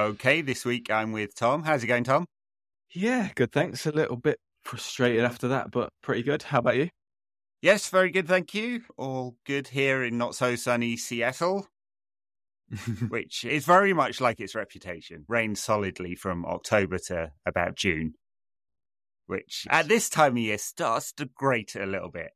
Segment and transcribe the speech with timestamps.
[0.00, 1.62] Okay, this week I'm with Tom.
[1.62, 2.24] How's it going, Tom?
[2.94, 3.52] Yeah, good.
[3.52, 3.84] Thanks.
[3.86, 6.42] A little bit frustrated after that, but pretty good.
[6.44, 6.88] How about you?
[7.60, 8.82] Yes, very good, thank you.
[8.96, 11.68] All good here in not so sunny Seattle,
[13.08, 15.26] which is very much like its reputation.
[15.28, 18.14] Rains solidly from October to about June,
[19.26, 22.30] which at this time of year starts to grate a little bit.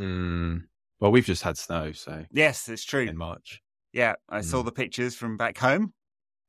[0.00, 0.64] Mm,
[0.98, 3.02] well, we've just had snow, so Yes, it's true.
[3.06, 3.62] in March.
[3.92, 4.64] Yeah, I saw Mm.
[4.66, 5.92] the pictures from back home,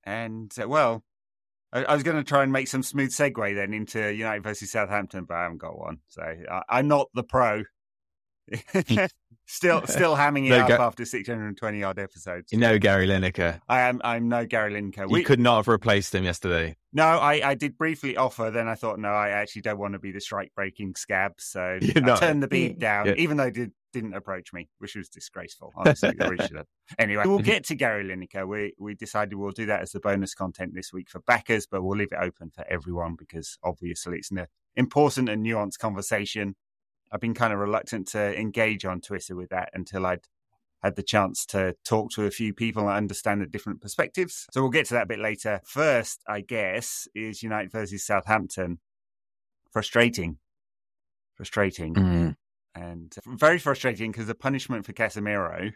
[0.03, 1.03] and uh, well,
[1.73, 4.71] I, I was going to try and make some smooth segue then into United versus
[4.71, 7.63] Southampton, but I haven't got one, so I, I'm not the pro.
[9.45, 12.51] still, still hamming it No, up go- after 620 odd episodes.
[12.51, 13.59] You know Gary Lineker.
[13.69, 14.01] I am.
[14.03, 15.07] I'm no Gary Lineker.
[15.07, 16.75] You We, could not have replaced him yesterday.
[16.93, 18.51] No, I, I did briefly offer.
[18.51, 21.33] Then I thought, no, I actually don't want to be the strike breaking scab.
[21.39, 23.13] So You're I turned the beat down, Yeah.
[23.17, 25.71] even though it did, didn't approach me, which was disgraceful.
[25.75, 26.67] Honestly, I really should have.
[26.99, 28.47] Anyway, we'll get to Gary Lineker.
[28.47, 31.81] We we decided we'll do that as the bonus content this week for backers, but
[31.83, 34.45] we'll leave it open for everyone because obviously it's an
[34.75, 36.55] important and nuanced conversation.
[37.11, 40.21] I've been kind of reluctant to engage on Twitter with that until I'd
[40.83, 44.47] had the chance to talk to a few people and understand the different perspectives.
[44.51, 45.61] So we'll get to that a bit later.
[45.65, 48.79] First, I guess, is United versus Southampton.
[49.71, 50.37] Frustrating.
[51.35, 51.93] Frustrating.
[51.93, 52.35] Mm.
[52.75, 55.71] And very frustrating because the punishment for Casemiro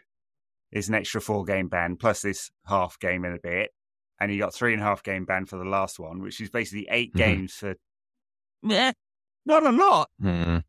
[0.72, 3.70] is an extra four game ban plus this half game in a bit.
[4.18, 6.50] And he got three and a half game ban for the last one, which is
[6.50, 7.16] basically 8 Mhm.
[7.18, 7.74] games for.
[8.62, 8.92] Meh,
[9.44, 10.10] not a lot.
[10.20, 10.64] Mm.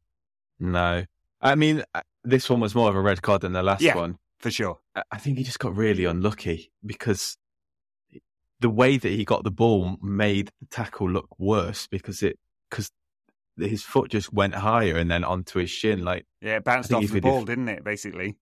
[0.59, 1.05] No.
[1.41, 1.83] I mean,
[2.23, 3.95] this one was more of a red card than the last Yeah.
[3.95, 4.19] one.
[4.39, 4.79] For sure.
[5.11, 7.37] I- think he just got really unlucky because
[8.59, 12.37] the way that he got the ball made the tackle look worse because it
[12.69, 12.91] because
[13.57, 16.03] his foot just went higher and then onto his shin.
[16.03, 18.37] Like, Yeah, it bounced off the ball, if- didn't it, basically?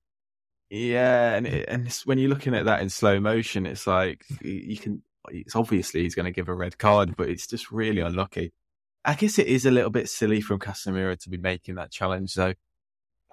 [0.70, 4.26] yeah, and it, and it's, when you're looking at that in slow motion, it's like
[4.42, 5.04] you- you can.
[5.30, 8.52] It's obviously he's going to give a red card, but it's just really unlucky.
[9.04, 12.34] I guess it is a little bit silly from Casemiro to be making that challenge,
[12.36, 12.54] though.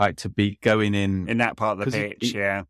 [0.00, 2.62] Like to be going in In that part of the pitch, he- yeah.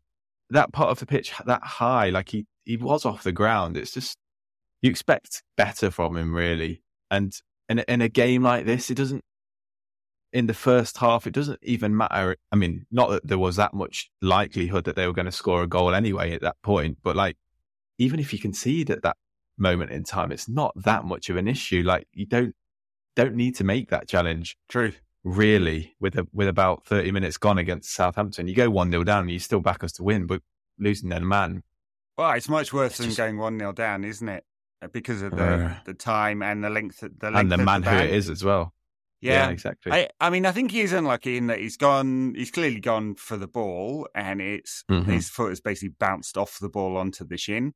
[0.49, 3.77] that part of the pitch that high, like he, he was off the ground.
[3.77, 4.17] It's just
[4.81, 6.83] you expect better from him, really.
[7.09, 7.33] And
[7.69, 9.23] in a- in a game like this, it doesn't.
[10.31, 12.35] In the first half, it doesn't even matter.
[12.51, 15.61] I mean, not that there was that much likelihood that they were going to score
[15.61, 17.37] a goal anyway at that point, but like
[17.99, 19.15] even if you concede at that
[19.59, 21.83] moment in time, it's not that much of an issue.
[21.85, 22.55] Like you don't
[23.15, 24.91] don't need to make that challenge True.
[25.23, 28.47] Really with a, with about 30 minutes gone against Southampton.
[28.47, 30.41] You go 1 0 down and you still back us to win, but
[30.79, 31.63] losing their man.
[32.17, 34.43] Well, it's much worse It's than just- going 1 0 down, isn't it?
[34.91, 35.75] Because of the, Uh.
[35.85, 38.43] the time and the length, the length and the man the who it is as
[38.43, 38.73] well.
[39.21, 39.47] Yeah.
[39.49, 39.89] exactly.
[39.93, 42.33] I, I mean, I think he's unlucky in that he's gone.
[42.35, 45.05] He's clearly gone for the ball, and it's Mhm.
[45.05, 47.73] his foot has basically bounced off the ball onto the shin.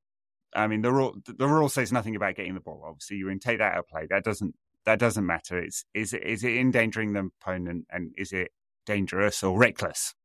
[0.53, 2.83] I mean, the rule the rule says nothing about getting the ball.
[2.85, 4.07] Obviously, you can take that out of play.
[4.09, 4.55] That doesn't
[4.87, 5.59] that doesn't matter.
[5.59, 8.49] It's is it is it endangering the opponent, and is it
[8.85, 10.15] dangerous or reckless?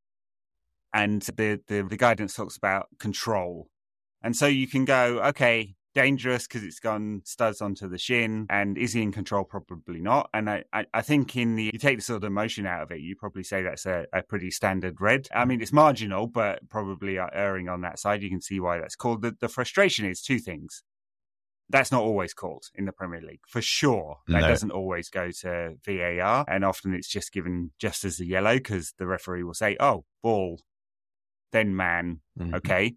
[0.94, 3.68] And the the, the guidance talks about control,
[4.22, 5.74] and so you can go okay.
[5.94, 9.44] Dangerous because it's gone studs onto the shin, and is he in control?
[9.44, 10.30] Probably not.
[10.32, 12.90] And I, I, I think in the you take the sort of emotion out of
[12.92, 15.28] it, you probably say that's a, a pretty standard red.
[15.34, 18.22] I mean, it's marginal, but probably erring on that side.
[18.22, 19.20] You can see why that's called.
[19.20, 20.82] The, the frustration is two things.
[21.72, 24.18] That's not always called in the Premier League, for sure.
[24.28, 24.48] That No.
[24.48, 28.92] doesn't always go to VAR, and often it's just given just as a yellow because
[28.98, 30.60] the referee will say, "Oh, ball,
[31.50, 32.54] then man, Mhm.
[32.56, 32.94] okay."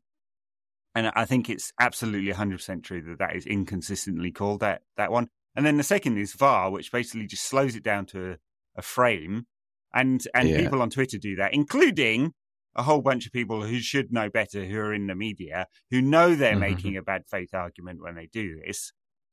[0.93, 5.29] And I think it's absolutely 100% true that that is inconsistently called that that one.
[5.55, 8.37] And then the second is VAR, which basically just slows it down to a,
[8.75, 9.47] a frame.
[9.93, 10.57] And and Yeah.
[10.57, 12.33] people on Twitter do that, including
[12.75, 16.01] a whole bunch of people who should know better, who are in the media, who
[16.01, 16.59] know they're Mhm.
[16.59, 18.91] making a bad faith argument when they do this.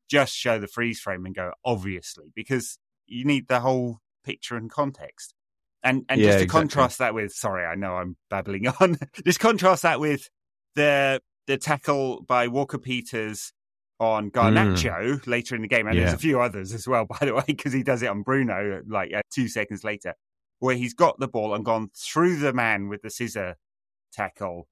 [0.08, 4.70] Just show the freeze frame and go, obviously, because you need the whole picture and
[4.70, 5.34] context.
[5.82, 6.60] And and Yeah, just to exactly.
[6.68, 8.98] contrast that with, sorry, I know I'm babbling on.
[9.24, 10.28] just contrast that with
[10.76, 13.52] the the tackle by Walker Peters
[13.98, 16.14] on Garnacho later in the game, and there's Mm.
[16.14, 19.12] A few others as well, by the way, because he does it on Bruno like
[19.12, 20.14] uh, two seconds later,
[20.62, 23.56] where he's got the ball and gone through the man with the scissor
[24.12, 24.69] tackle.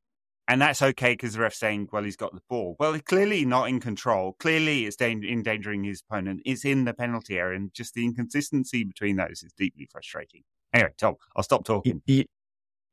[0.46, 2.76] And that's okay because the ref's saying, well, he's got the ball.
[2.78, 4.36] Well, clearly not in control.
[4.38, 6.42] Clearly it's endangering his opponent.
[6.44, 7.56] It's in the penalty area.
[7.56, 10.42] And just the inconsistency between those is deeply frustrating.
[10.72, 12.02] Anyway, Tom, I'll stop talking.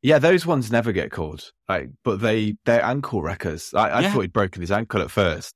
[0.02, 1.52] Yeah, those ones never get called.
[1.70, 3.76] Like, but they they're ankle wreckers.
[3.76, 4.12] I, I Yeah.
[4.12, 5.54] thought he'd broken his ankle at first.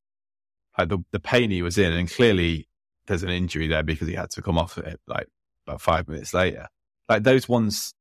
[0.77, 2.67] Like the the pain he was in, and clearly
[3.07, 5.27] there's an injury there because he had to come off it like
[5.65, 6.67] about five minutes later.
[7.11, 7.93] Like those ones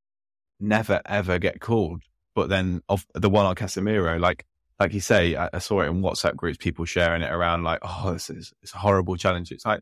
[0.60, 2.04] never ever get called.
[2.36, 4.46] But then of the one on Casemiro, like
[4.78, 7.80] like you say, I, I, saw it in WhatsApp groups, people sharing it around like,
[7.82, 9.50] oh, this is it's a horrible challenge.
[9.50, 9.80] It's like,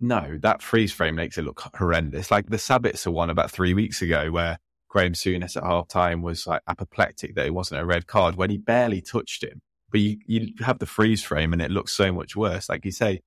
[0.00, 2.30] no, that freeze frame makes it look horrendous.
[2.30, 6.46] Like the Sabitzer one about three weeks ago, where Graham Souness at half time was
[6.46, 9.60] like apoplectic that it wasn't a red card when he barely touched him.
[9.90, 12.70] But you, you have the freeze frame and it looks so much worse.
[12.70, 13.20] Like you say,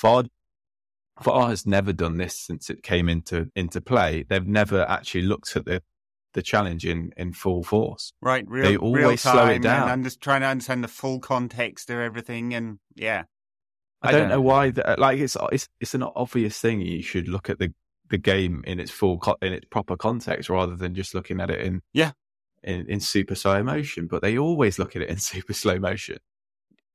[0.00, 0.24] VAR,
[1.22, 4.24] VAR has oh, never done this since it came into into play.
[4.28, 5.82] They've never actually looked at the
[6.34, 8.12] the challenge in, in full force.
[8.20, 8.44] Right.
[8.46, 9.88] Real, they always slow it down.
[9.88, 12.54] And just trying to understand the full context of everything.
[12.54, 13.24] And yeah.
[14.02, 16.80] I, I don't, don't, know why that, like it's, it's, it's an obvious thing.
[16.80, 17.72] You should look at the,
[18.10, 21.60] the game in its full, in its proper context rather than just looking at it
[21.60, 22.12] in, yeah,
[22.62, 26.18] in, in super slow motion, but they always look at it in super slow motion.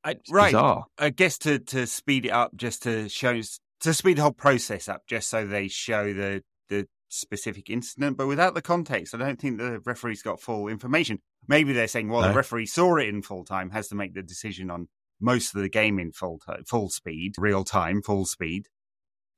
[0.06, 0.52] I, right.
[0.52, 0.86] Bizarre.
[0.98, 3.42] I guess to, to speed it up, just to show,
[3.84, 8.28] to speed the whole process up, just so they show the, the specific incident, but
[8.28, 11.20] without the context, I don't think the referee's got full information.
[11.48, 12.30] Maybe they're saying, well, no.
[12.30, 14.88] the referee saw it in full time, has to make the decision on
[15.20, 18.68] most of the game in full t- full speed, real time, full speed,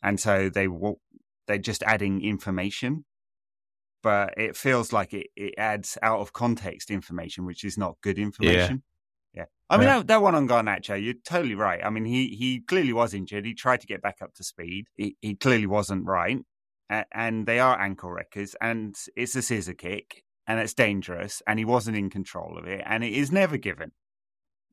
[0.02, 0.68] and so they
[1.48, 3.06] they're just adding information.
[4.04, 8.20] But it feels like it, it adds out of context information, which is not good
[8.20, 8.84] information.
[9.70, 9.98] I mean, yeah.
[9.98, 11.84] That, that, one on Garnacho, you're totally right.
[11.84, 13.46] I mean, he, he clearly was injured.
[13.46, 14.86] He tried to get back up to speed.
[14.96, 16.40] He, he clearly wasn't right
[16.90, 21.66] and they are ankle wreckers, and it's a scissor kick, and it's dangerous, and he
[21.66, 23.92] wasn't in control of it, and it is never given,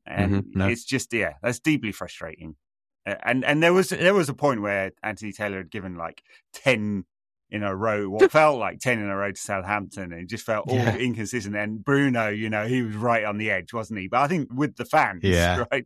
[0.05, 0.67] and mm-hmm, no.
[0.67, 2.55] it's just yeah, that's deeply frustrating.
[3.05, 6.21] And and there was there was a point where Anthony Taylor had given like
[6.53, 7.05] ten
[7.53, 10.43] in a row, what felt like ten in a row to Southampton, and it just
[10.43, 10.97] felt all yeah.
[10.97, 11.55] inconsistent.
[11.55, 14.07] And Bruno, you know, he was right on the edge, wasn't he?
[14.07, 15.85] But I think with the fans, yeah, right,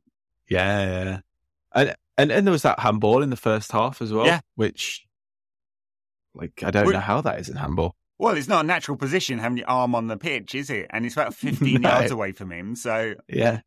[0.50, 1.20] yeah, yeah.
[1.76, 4.40] And, and and there was that handball in the first half as well, yeah.
[4.56, 5.06] which
[6.34, 7.96] like, I don't We're, know how that is in handball.
[8.20, 10.88] Well, it's not a natural position having your arm on the pitch, is it?
[10.90, 11.90] And it's about 15 no.
[11.90, 12.76] yards away from him.
[12.76, 13.62] So, yeah.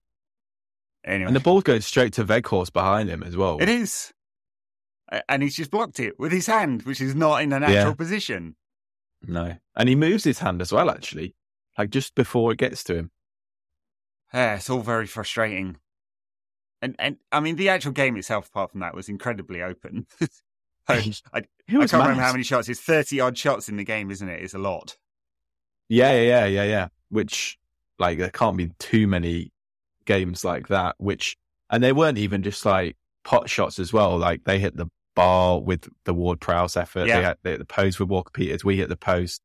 [1.05, 1.29] Anyway.
[1.29, 3.59] And the ball goes straight to Weghorst behind him as well.
[3.61, 4.13] It is.
[5.29, 7.95] And he's just blocked it with his hand, which is not in a natural yeah.
[7.95, 8.57] position.
[9.27, 9.57] No.
[9.77, 11.35] And he moves his hand as well, actually,
[11.77, 13.11] like just before it gets to him.
[14.33, 15.79] Yeah, it's all very frustrating.
[16.83, 20.07] And and I mean, the actual game itself, apart from that, was incredibly open.
[20.89, 21.93] I, I can't mad.
[21.93, 22.69] remember how many shots.
[22.69, 24.43] It's thirty odd shots in the game, isn't it?
[24.43, 24.97] It's a lot.
[25.89, 26.89] Yeah, yeah, yeah, yeah, yeah.
[27.11, 27.59] Which
[27.99, 29.53] like there can't be too many
[30.07, 30.97] games like that.
[30.99, 31.37] Which
[31.69, 34.17] and they weren't even just like pot shots as well.
[34.17, 37.07] Like they hit the bar with the Ward Prowse effort.
[37.07, 37.17] Yeah.
[37.17, 38.65] They had they the post with Walker Peters.
[38.65, 39.43] We hit the post.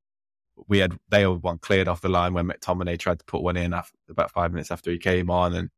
[0.67, 3.57] We had they had one cleared off the line when McTominay tried to put one
[3.57, 5.69] in after, about five minutes after he came on, and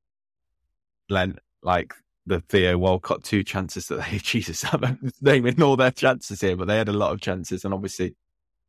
[1.10, 1.94] Len like
[2.28, 6.68] the Theo Walcott two chances that they, Jesus, I'm naming all their chances here, but
[6.68, 7.66] they had a lot of chances.
[7.66, 8.16] And obviously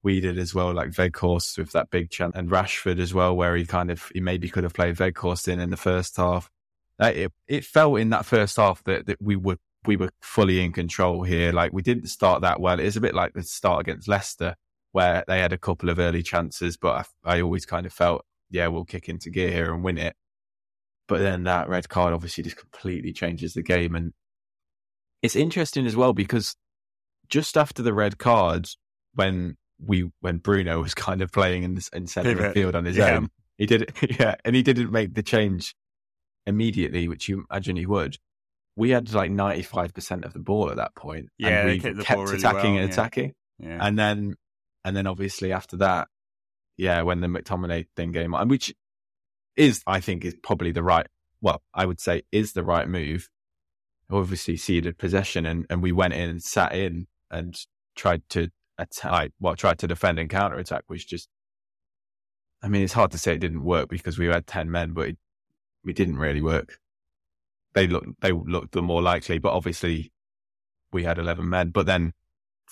[0.03, 3.57] we did as well, like Weghorst with that big chance and Rashford as well, where
[3.57, 6.49] he kind of, he maybe could have played Weghorst in in the first half.
[7.01, 10.73] It, it felt in that first half that, that we were, we were fully in
[10.73, 11.53] control here.
[11.53, 12.79] Like we didn't start that well.
[12.79, 14.55] It is a bit like the start against Leicester
[14.93, 18.25] where they had a couple of early chances, but I, I always kind of felt,
[18.51, 20.17] yeah, we'll kick into gear here and win it.
[21.07, 23.95] But then that red card obviously just completely changes the game.
[23.95, 24.13] And
[25.23, 26.57] it's interesting as well because
[27.29, 28.69] just after the red card,
[29.15, 32.75] when we when Bruno was kind of playing in the in centre of the field
[32.75, 33.17] on his yeah.
[33.17, 35.75] own, he did it, yeah, and he didn't make the change
[36.47, 38.19] immediately, which you imagine he would.
[38.79, 41.81] We had like ninety five percent of the ball at that point, yeah, and we
[41.81, 43.79] kept really attacking well, and attacking, yeah.
[43.81, 44.37] and then
[44.85, 46.09] and then obviously after that,
[46.79, 48.73] yeah, when the McTominay thing came on, which
[49.57, 51.07] is, I think, is probably the right,
[51.43, 53.29] well, I would say is the right move.
[54.11, 57.55] Obviously ceded possession and, and we went in and sat in and
[57.95, 61.29] tried to attack, well, tried to defend and counter attack, which just,
[62.63, 65.09] I mean, it's hard to say it didn't work because we had 10 men, but
[65.09, 65.19] it,
[65.87, 66.79] it didn't really work.
[67.75, 70.13] They looked, they looked the more likely, but obviously
[70.93, 71.71] we had 11 men.
[71.71, 72.15] But then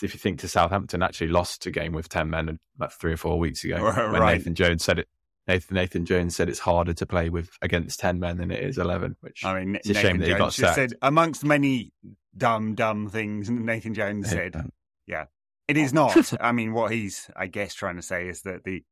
[0.02, 3.16] if you think to Southampton actually lost a game with 10 men about three or
[3.16, 4.10] four weeks ago right.
[4.10, 5.08] when Nathan Jones said it
[5.46, 8.78] Nathan, Nathan Jones said it's harder to play with against 10 men than it is
[8.78, 10.74] 11, which I mean, it's a Nathan shame that Jones he got sacked.
[10.74, 11.92] Said, amongst many
[12.36, 14.56] dumb, dumb things, Nathan Jones said,
[15.06, 15.26] yeah,
[15.68, 16.32] it is not.
[16.40, 18.82] I mean, what he's, I guess, trying to say is that the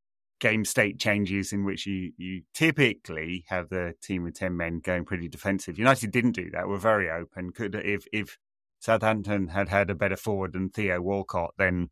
[0.44, 5.06] game state changes in which you, you typically have the team with 10 men going
[5.06, 5.78] pretty defensive.
[5.78, 6.68] United didn't do that.
[6.68, 7.50] We're very open.
[7.50, 8.36] Could, if, if
[8.78, 11.88] Southampton had had a better forward than Theo Walcott, then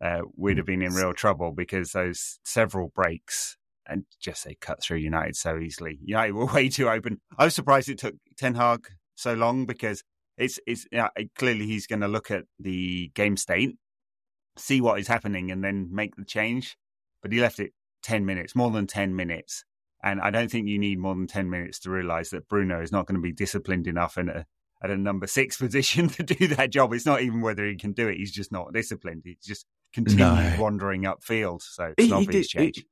[0.00, 4.80] uh, we'd have been in real trouble because those several breaks and just say cut
[4.80, 5.98] through United so easily.
[6.04, 7.20] United were way too open.
[7.36, 8.86] I was surprised it took Ten Hag
[9.16, 10.04] so long because
[10.38, 13.74] it's it's you know, clearly he's going to look at the game state,
[14.56, 16.76] see what is happening, and then make the change.
[17.22, 19.64] But he left it ten minutes, more than ten minutes,
[20.02, 22.90] And I don't think you need more than 10 minutes to realize that Bruno is
[22.90, 24.42] not going to be disciplined enough in a, uh,
[24.82, 26.92] at a number six position to do that job.
[26.92, 28.16] It's not even whether he can do it.
[28.16, 29.22] He's just not disciplined.
[29.24, 30.56] He's just continued no.
[30.58, 31.62] wandering upfield.
[31.62, 32.76] So it's he, not he change.
[32.76, 32.86] He,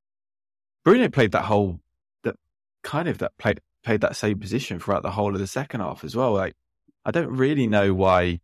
[0.85, 1.81] Bruno played that whole,
[2.23, 2.37] that
[2.83, 6.05] kind of that played, played that same position throughout the whole of the second half
[6.05, 6.33] as well.
[6.33, 6.55] Like,
[7.05, 8.41] I don't really know why,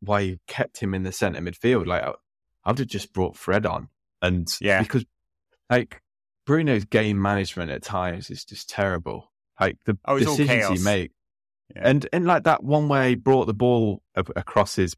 [0.00, 1.86] why you kept him in the centre midfield.
[1.86, 2.12] Like, I,
[2.64, 3.88] I would have just brought Fred on.
[4.24, 5.04] And yeah, because
[5.68, 6.00] like
[6.46, 9.30] Bruno's game management at times is just terrible.
[9.60, 11.12] Like the oh, decisions he make,
[11.74, 11.82] yeah.
[11.84, 14.96] and and like that one way he brought the ball across his,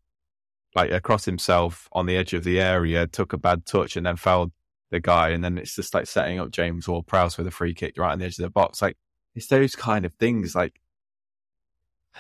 [0.75, 4.17] like across himself on the edge of the area, took a bad touch, and then
[4.17, 4.53] fouled
[4.91, 7.95] the guy, and then it's just like setting up James Ward-Prowse with a free kick
[7.99, 8.81] right on the edge of the box.
[8.81, 8.97] Like
[9.35, 10.55] it's those kind of things.
[10.55, 10.81] Like,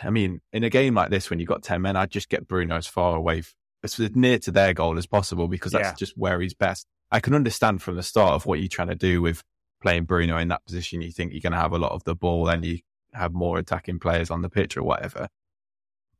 [0.03, 2.49] I mean, in a game like this, when you've got ten men, I'd just get
[2.49, 3.45] Bruno as far away,
[3.83, 5.95] as near to their goal as possible because that's yeah.
[5.95, 6.87] just where he's best.
[7.11, 9.43] I can understand from the start of what you're trying to do with
[9.81, 11.03] playing Bruno in that position.
[11.03, 12.81] You think you're going to have a lot of the ball and you
[13.15, 15.29] have more attacking players on the pitch or whatever.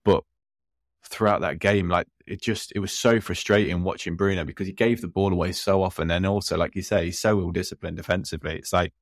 [0.05, 0.25] But
[1.05, 5.01] throughout that game, like it just, it was so frustrating watching Bruno because he gave
[5.01, 6.11] the ball away so often.
[6.11, 8.57] And also, like you say, he's so ill disciplined defensively.
[8.57, 8.93] It's like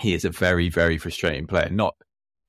[0.00, 1.70] he is a very, very frustrating player.
[1.70, 1.94] Not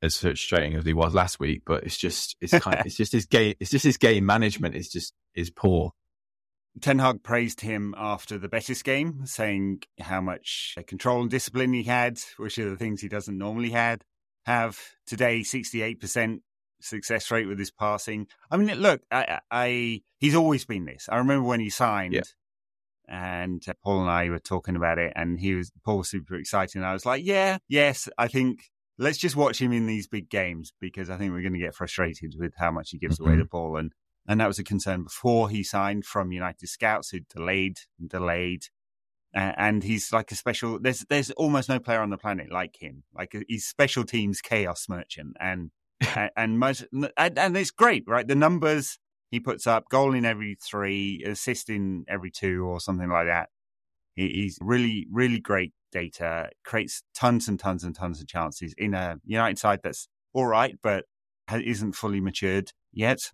[0.01, 3.11] as frustrating as he was last week, but it's just, it's kind of, it's just
[3.11, 5.91] his game, it's just his game management is just, is poor.
[6.81, 11.83] Ten Hag praised him after the Betis game, saying how much control and discipline he
[11.83, 14.03] had, which are the things he doesn't normally had
[14.45, 14.79] have.
[15.05, 16.41] Today, sixty-eight percent
[16.81, 18.27] success rate with his passing.
[18.49, 21.07] I mean, look, I, I, he's always been this.
[21.09, 22.21] I remember when he signed, yeah.
[23.07, 26.35] and uh, Paul and I were talking about it, and he was Paul was super
[26.35, 26.75] excited.
[26.75, 30.29] And I was like, yeah, yes, I think let's just watch him in these big
[30.29, 33.29] games because I think we're going to get frustrated with how much he gives mm-hmm.
[33.29, 33.93] away the ball and
[34.29, 38.65] and that was a concern before he signed from United Scouts, who delayed and delayed.
[39.35, 40.79] Uh, and he's like a special.
[40.79, 43.03] There's there's almost no player on the planet like him.
[43.13, 45.71] Like he's special teams chaos merchant, and
[46.37, 46.85] and much
[47.17, 48.27] and, and it's great, right?
[48.27, 48.99] The numbers
[49.31, 53.49] he puts up, goal in every three, assist in every two, or something like that.
[54.15, 56.51] He, he's really really great data.
[56.63, 60.77] Creates tons and tons and tons of chances in a United side that's all right,
[60.83, 61.05] but
[61.51, 63.31] isn't fully matured yet.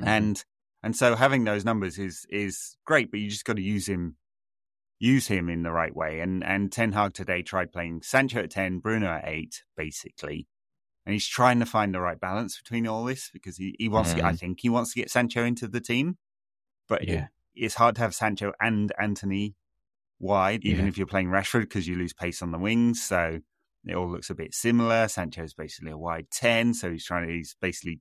[0.00, 0.08] Mm-hmm.
[0.08, 0.44] And
[0.82, 4.16] and so having those numbers is is great, but you just got to use him
[5.00, 6.20] use him in the right way.
[6.20, 10.46] And and Ten Hag today tried playing Sancho at ten, Bruno at eight, basically.
[11.06, 14.10] And he's trying to find the right balance between all this because he, he wants
[14.10, 14.12] mm.
[14.12, 14.36] to get, I mm-hmm.
[14.36, 16.16] think he wants to get Sancho into the team.
[16.88, 17.14] But yeah.
[17.14, 19.54] It, it's hard to have Sancho and Antony
[20.18, 20.88] wide, even yeah.
[20.88, 23.02] if you're playing Rashford, because you lose pace on the wings.
[23.02, 23.40] So
[23.86, 25.08] it all looks a bit similar.
[25.08, 26.74] Sancho's basically a wide 10.
[26.74, 28.00] So he's trying to, he's basically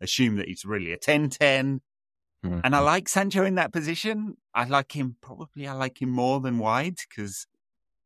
[0.00, 1.80] assume that he's really a 10 10.
[2.44, 2.60] Mm-hmm.
[2.62, 4.36] And I like Sancho in that position.
[4.54, 7.46] I like him, probably I like him more than wide because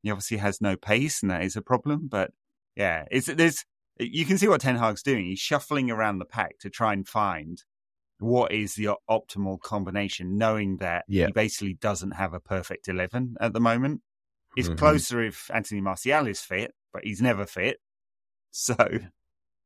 [0.03, 2.09] he obviously has no pace and that is a problem.
[2.09, 2.31] But
[2.75, 3.65] yeah, it's, there's,
[3.99, 5.27] you can see what Ten Hag's doing.
[5.27, 7.63] He's shuffling around the pack to try and find
[8.19, 11.27] what is the optimal combination, knowing that yeah.
[11.27, 14.01] he basically doesn't have a perfect 11 at the moment.
[14.57, 14.79] It's mm-hmm.
[14.79, 17.79] closer if Anthony Martial is fit, but he's never fit.
[18.51, 18.77] So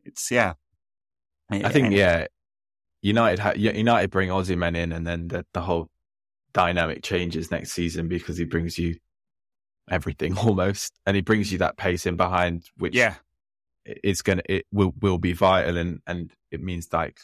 [0.05, 0.55] it's, yeah,
[1.51, 2.27] I think yeah,
[3.03, 5.89] United ha- United bring Osimhen in, and then the, the whole
[6.53, 8.97] dynamic changes next season because he brings you
[9.91, 13.15] everything almost, and he brings you that pace in behind, which yeah,
[13.85, 17.19] it's gonna it will will be vital, and and it means like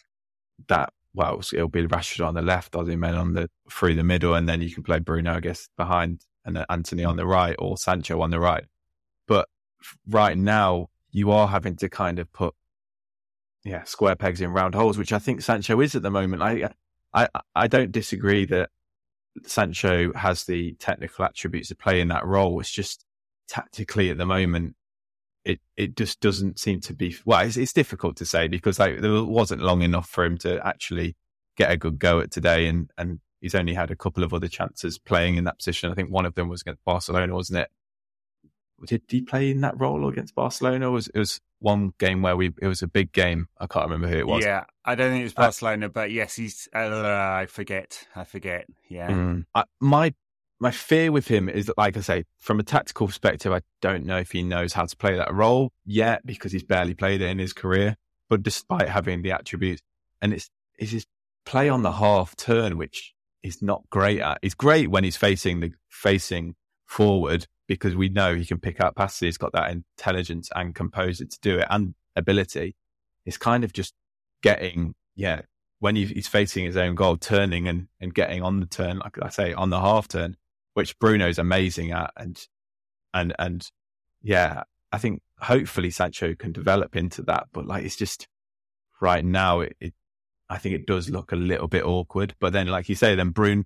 [0.68, 0.92] that.
[1.14, 4.62] Well, it'll be Rashford on the left, Osimhen on the through the middle, and then
[4.62, 8.20] you can play Bruno, I guess, behind, and then Antony on the right or Sancho
[8.22, 8.64] on the right.
[9.28, 9.48] But
[10.08, 12.54] right now, you are having to kind of put
[13.64, 16.42] yeah, square pegs in round holes, which I think Sancho is at the moment.
[16.42, 16.70] I,
[17.14, 18.70] I, I don't disagree that
[19.44, 22.58] Sancho has the technical attributes to play in that role.
[22.60, 23.04] It's just
[23.48, 24.76] tactically at the moment,
[25.44, 29.00] it, it just doesn't seem to be, well, it's, it's difficult to say because like,
[29.00, 31.16] there wasn't long enough for him to actually
[31.56, 32.66] get a good go at today.
[32.66, 35.90] And, and he's only had a couple of other chances playing in that position.
[35.90, 37.70] I think one of them was against Barcelona, wasn't it?
[38.86, 40.90] Did he play in that role against Barcelona?
[40.90, 43.48] Was it was one game where we it was a big game.
[43.58, 44.44] I can't remember who it was.
[44.44, 46.68] Yeah, I don't think it was uh, Barcelona, but yes, he's.
[46.74, 48.06] Uh, I forget.
[48.14, 48.66] I forget.
[48.88, 49.10] Yeah.
[49.10, 50.14] Mm, I, my
[50.60, 54.04] my fear with him is that, like I say, from a tactical perspective, I don't
[54.04, 57.30] know if he knows how to play that role yet because he's barely played it
[57.30, 57.96] in his career.
[58.28, 59.82] But despite having the attributes,
[60.20, 61.06] and it's it's his
[61.44, 64.38] play on the half turn, which is not great at.
[64.42, 66.54] He's great when he's facing the facing
[66.92, 69.20] forward, because we know he can pick up passes.
[69.20, 72.76] He's got that intelligence and composure to do it and ability.
[73.24, 73.94] It's kind of just
[74.42, 75.42] getting, yeah,
[75.78, 79.30] when he's facing his own goal, turning and, and getting on the turn, like I
[79.30, 80.36] say, on the half turn,
[80.74, 82.12] which Bruno's amazing at.
[82.16, 82.38] And
[83.14, 83.68] and and
[84.20, 87.48] yeah, I think hopefully Sancho can develop into that.
[87.52, 88.28] But like, it's just
[89.00, 89.94] right now, it, it
[90.50, 92.34] I think it does look a little bit awkward.
[92.38, 93.64] But then, like you say, then Bruno,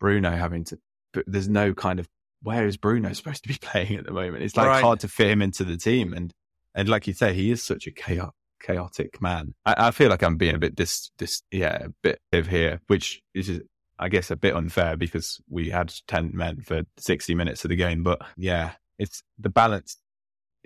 [0.00, 0.78] Bruno having to,
[1.26, 2.08] there's no kind of
[2.42, 4.42] where is Bruno supposed to be playing at the moment?
[4.42, 4.82] It's like right.
[4.82, 6.32] hard to fit him into the team, and
[6.74, 9.54] and like you say, he is such a chaotic, chaotic man.
[9.64, 12.80] I, I feel like I'm being a bit dis, dis yeah, a bit of here,
[12.86, 13.60] which is
[13.98, 17.76] I guess a bit unfair because we had ten men for sixty minutes of the
[17.76, 18.02] game.
[18.02, 19.96] But yeah, it's the balance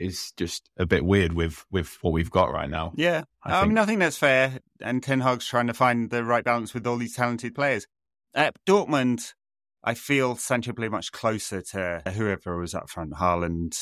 [0.01, 2.93] is just a bit weird with with what we've got right now.
[2.97, 4.59] Yeah, I, I mean, I think that's fair.
[4.81, 7.87] And Ten Hag's trying to find the right balance with all these talented players.
[8.35, 9.35] At Dortmund,
[9.83, 13.15] I feel Sancho played much closer to whoever was up front.
[13.15, 13.79] Haaland.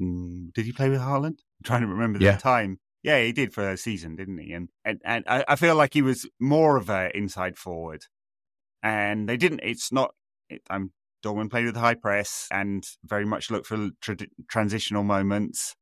[0.00, 1.38] Mm, did he play with Haaland?
[1.40, 2.36] I'm trying to remember the yeah.
[2.36, 2.78] time.
[3.02, 4.52] Yeah, he did for a season, didn't he?
[4.52, 8.04] And and, and I, I feel like he was more of a inside forward.
[8.82, 9.60] And they didn't.
[9.62, 10.14] It's not.
[10.48, 10.92] It, I'm
[11.24, 14.16] Dortmund played with high press and very much looked for tra-
[14.48, 15.74] transitional moments.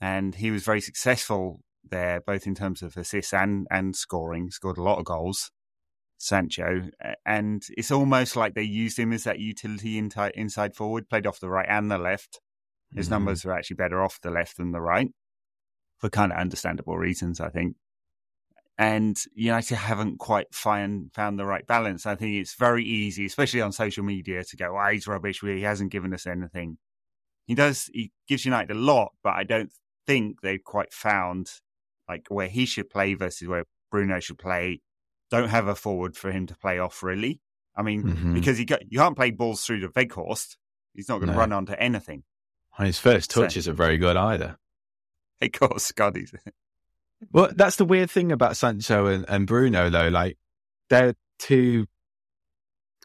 [0.00, 4.50] And he was very successful there, both in terms of assists and, and scoring.
[4.50, 5.50] Scored a lot of goals,
[6.20, 6.90] Sancho.
[7.26, 11.50] And it's almost like they used him as that utility inside forward, played off the
[11.50, 12.40] right and the left.
[12.94, 13.14] His mm-hmm.
[13.14, 15.10] numbers are actually better off the left than the right
[15.98, 17.76] for kind of understandable reasons, I think
[18.80, 22.06] and United haven't quite find, found the right balance.
[22.06, 25.40] I think it's very easy, especially on social media, to go, "Oh, he's rubbish.
[25.42, 26.78] He hasn't given us anything."
[27.46, 27.90] He does.
[27.92, 29.70] He gives United a lot, but I don't
[30.06, 31.50] think they've quite found
[32.08, 34.80] like where he should play versus where Bruno should play.
[35.30, 37.40] Don't have a forward for him to play off really.
[37.76, 38.34] I mean, mm-hmm.
[38.34, 40.56] because you got, you can't play balls through to Weghorst.
[40.94, 41.38] He's not going to no.
[41.38, 42.24] run onto anything.
[42.78, 44.56] His first touches so, are very good either.
[45.40, 46.34] Weghorst, God, he's
[47.32, 50.08] well, that's the weird thing about Sancho and, and Bruno, though.
[50.08, 50.36] Like,
[50.88, 51.86] they're two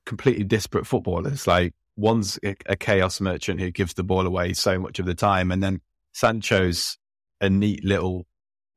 [0.05, 1.47] completely disparate footballers.
[1.47, 5.15] Like, one's a, a, chaos merchant who gives the ball away so much of the
[5.15, 5.81] time, and then
[6.13, 6.97] Sancho's
[7.41, 8.25] a neat little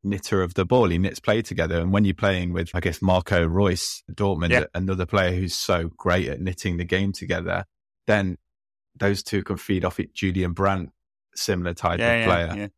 [0.05, 0.89] knitter of the ball.
[0.89, 1.81] He knits play together.
[1.81, 4.65] And when you're playing with, I guess, Marco Reus, Dortmund, yeah.
[4.75, 7.65] another player who's so great at knitting the game together,
[8.07, 8.39] then
[8.99, 10.15] those two can feed off it.
[10.15, 10.91] Julian Brandt,
[11.35, 12.55] similar type yeah, of player.
[12.57, 12.69] Yeah,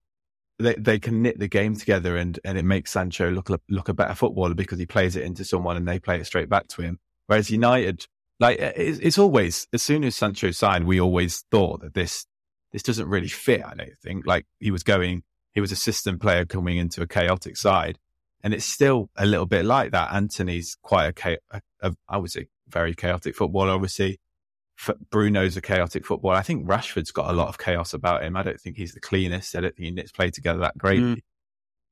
[0.59, 3.95] they they can knit the game together and and it makes Sancho look look a
[3.95, 6.83] better footballer because he plays it into someone and they play it straight back to
[6.83, 6.99] him.
[7.27, 8.07] Whereas United,
[8.39, 12.27] like it's, it's always as soon as Sancho signed, we always thought that this
[12.73, 13.65] this doesn't really fit.
[13.65, 17.07] I don't think like he was going, he was a system player coming into a
[17.07, 17.99] chaotic side,
[18.43, 20.13] and it's still a little bit like that.
[20.13, 24.21] Antony's quite a, a, a I would say very chaotic footballer, obviously.
[25.11, 26.37] Bruno's a chaotic footballer.
[26.37, 28.35] I think Rashford's got a lot of chaos about him.
[28.35, 29.55] I don't think he's the cleanest.
[29.55, 31.01] I don't think he knits play together that great.
[31.01, 31.21] Mm.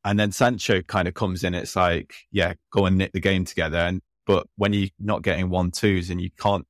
[0.05, 1.55] And then Sancho kind of comes in.
[1.55, 3.77] It's like, yeah, go and knit the game together.
[3.77, 6.66] And but when you're not getting one twos and you can't,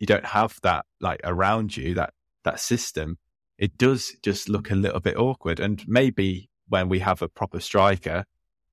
[0.00, 3.18] you don't have that like around you that that system.
[3.58, 5.60] It does just look a little bit awkward.
[5.60, 8.24] And maybe when we have a proper striker,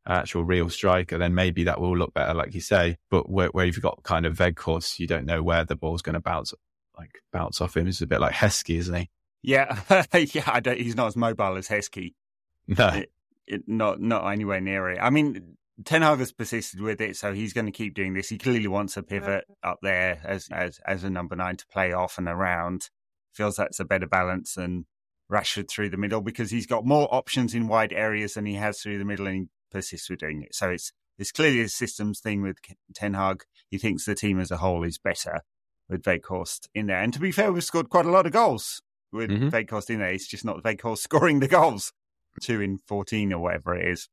[0.08, 2.98] actual real striker, then maybe that will look better, like you say.
[3.10, 6.14] But where, where you've got kind of Weghorst, you don't know where the ball's going
[6.14, 6.54] to bounce,
[6.98, 7.88] like bounce off him.
[7.88, 9.10] It's a bit like Heskey, isn't he?
[9.42, 9.80] Yeah,
[10.14, 10.74] yeah.
[10.76, 12.14] he's not as mobile as Heskey.
[12.68, 13.12] No, it,
[13.46, 14.98] it, not not anywhere near it.
[15.00, 18.28] I mean, Ten Hag has persisted with it, so he's going to keep doing this.
[18.28, 21.92] He clearly wants a pivot up there as as as a number nine to play
[21.92, 22.90] off and around.
[23.36, 24.86] Feels that's a better balance than
[25.32, 28.80] Rashford through the middle because he's got more options in wide areas than he has
[28.80, 30.56] through the middle, and he persists with doing it.
[30.56, 32.58] So it's it's clearly a systems thing with
[32.94, 33.44] Ten Hag.
[33.70, 35.42] He thinks the team as a whole is better
[35.90, 37.02] with Weghorst in there.
[37.02, 40.00] And to be fair, we've scored quite a lot of goals with mm hmm in
[40.00, 40.12] there.
[40.12, 41.94] It's just not Weghorst scoring the goals,
[42.42, 44.10] two in fourteen or whatever it is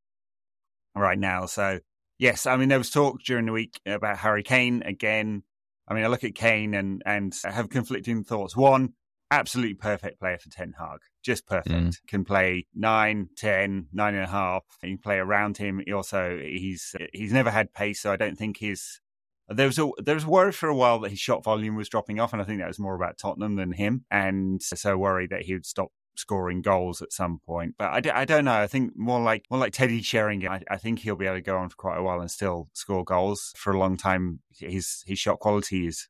[0.95, 1.47] right now.
[1.47, 1.81] So
[2.19, 5.43] yes, I mean there was talk during the week about Harry Kane again.
[5.89, 8.57] I mean, I look at Kane and and have conflicting thoughts.
[8.57, 8.95] One,
[9.33, 11.01] absolutely perfect player for Ten Hag.
[11.23, 11.75] Just perfect.
[11.75, 12.07] Mm.
[12.07, 14.63] Can play nine, ten, nine and a half.
[14.83, 15.83] You can play around him.
[15.85, 19.01] He also he's he's never had pace, so I don't think his
[19.49, 22.21] there was a there was worry for a while that his shot volume was dropping
[22.21, 25.43] off, and I think that was more about Tottenham than him, and so worried that
[25.43, 27.75] he would stop scoring goals at some point.
[27.79, 28.61] But I d- I don't know.
[28.61, 30.53] I think more like more like Teddy Sheringham.
[30.53, 32.69] I, I think he'll be able to go on for quite a while and still
[32.75, 34.41] score goals for a long time.
[34.59, 36.09] His his shot quality is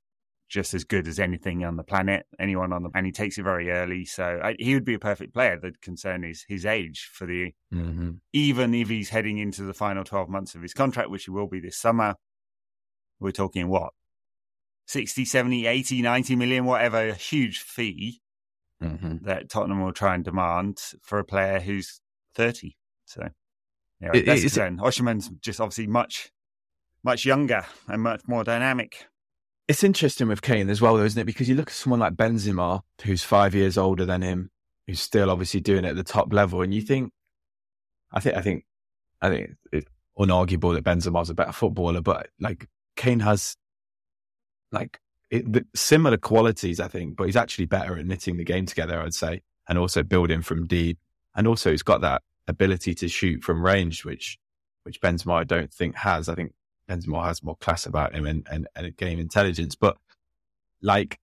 [0.53, 3.43] just as good as anything on the planet, anyone on the, and he takes it
[3.43, 4.05] very early.
[4.05, 5.59] So I, he would be a perfect player.
[5.59, 8.11] The concern is his age for the, mm-hmm.
[8.35, 11.47] even if he's heading into the final 12 months of his contract, which he will
[11.47, 12.17] be this summer,
[13.19, 13.95] we're talking what?
[14.89, 18.21] 60, 70, 80, 90 million, whatever, a huge fee
[18.83, 19.25] mm-hmm.
[19.25, 22.03] that Tottenham will try and demand for a player who's
[22.35, 22.77] 30.
[23.07, 23.27] So,
[24.03, 24.77] yeah, it, that's concern.
[24.77, 26.31] Osimhen's just obviously much,
[27.03, 29.07] much younger and much more dynamic.
[29.69, 31.25] It's interesting with Kane as well, though, isn't it?
[31.25, 34.51] Because you look at someone like Benzema, who's five years older than him,
[34.87, 37.13] who's still obviously doing it at the top level, and you think,
[38.13, 38.65] I think, I think,
[39.21, 39.87] I think it's
[40.19, 43.57] unarguable that Benzema's a better footballer, but like Kane has,
[44.73, 48.67] like, it, the, similar qualities, I think, but he's actually better at knitting the game
[48.67, 50.99] together, I'd say, and also building from deep,
[51.35, 54.39] and also he's got that ability to shoot from range, which
[54.83, 56.29] which Benzema I don't think has.
[56.29, 56.53] I think
[56.93, 59.75] Benzema has more class about him and, and, and game intelligence.
[59.75, 59.97] But
[60.81, 61.19] like,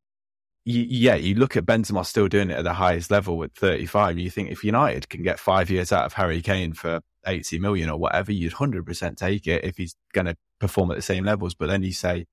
[0.66, 4.18] you, yeah, you look at Benzema still doing it at the highest level at 35.
[4.18, 7.90] You think if United can get five years out of Harry Kane for 80 million
[7.90, 11.56] or whatever, you'd 100% take it if he's going to perform at the same levels.
[11.56, 12.26] But then you say,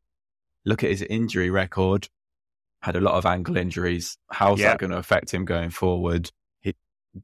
[0.64, 2.08] look at his injury record,
[2.82, 4.16] had a lot of ankle injuries.
[4.30, 4.70] How's yeah.
[4.70, 6.30] that going to affect him going forward?
[6.60, 6.74] He,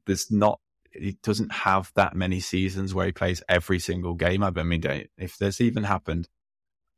[0.05, 0.59] there's not
[0.93, 4.43] he doesn't have that many seasons where he plays every single game.
[4.43, 4.83] I mean,
[5.17, 6.27] if this even happened,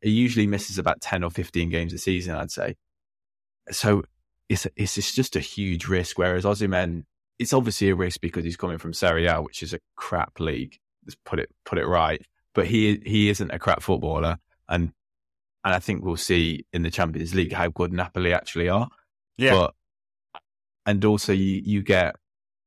[0.01, 2.75] he usually misses about 10 or 15 games a season, I'd say.
[3.71, 4.03] So
[4.49, 6.17] it's, it's just a huge risk.
[6.17, 7.05] Whereas Osimhen,
[7.39, 10.77] it's obviously a risk because he's coming from Serie A, which is a crap league.
[11.05, 12.21] Let's put it, put it right.
[12.53, 14.37] But he, he isn't a crap footballer.
[14.67, 14.91] And,
[15.63, 18.89] and I think we'll see in the Champions League how good Napoli actually are.
[19.37, 19.51] Yeah.
[19.51, 19.73] But,
[20.85, 22.15] and also you, you get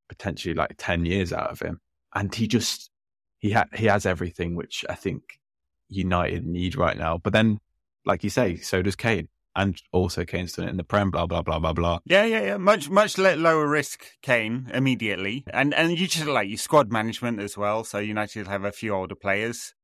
[0.08, 1.80] potentially like 10 years out of him.
[2.14, 2.90] And he just,
[3.38, 5.38] he ha- he has everything, which I think
[5.88, 7.18] United need right now.
[7.18, 7.60] But then,
[8.04, 9.28] like you say, so does Kane.
[9.56, 11.98] And also Kane's done it in the Prem, blah, blah, blah, blah, blah.
[12.04, 12.56] Yeah, yeah, yeah.
[12.58, 15.44] Much, much lower risk, Kane, immediately.
[15.52, 17.82] And and you just like your squad management as well.
[17.82, 19.74] So United have a few older players.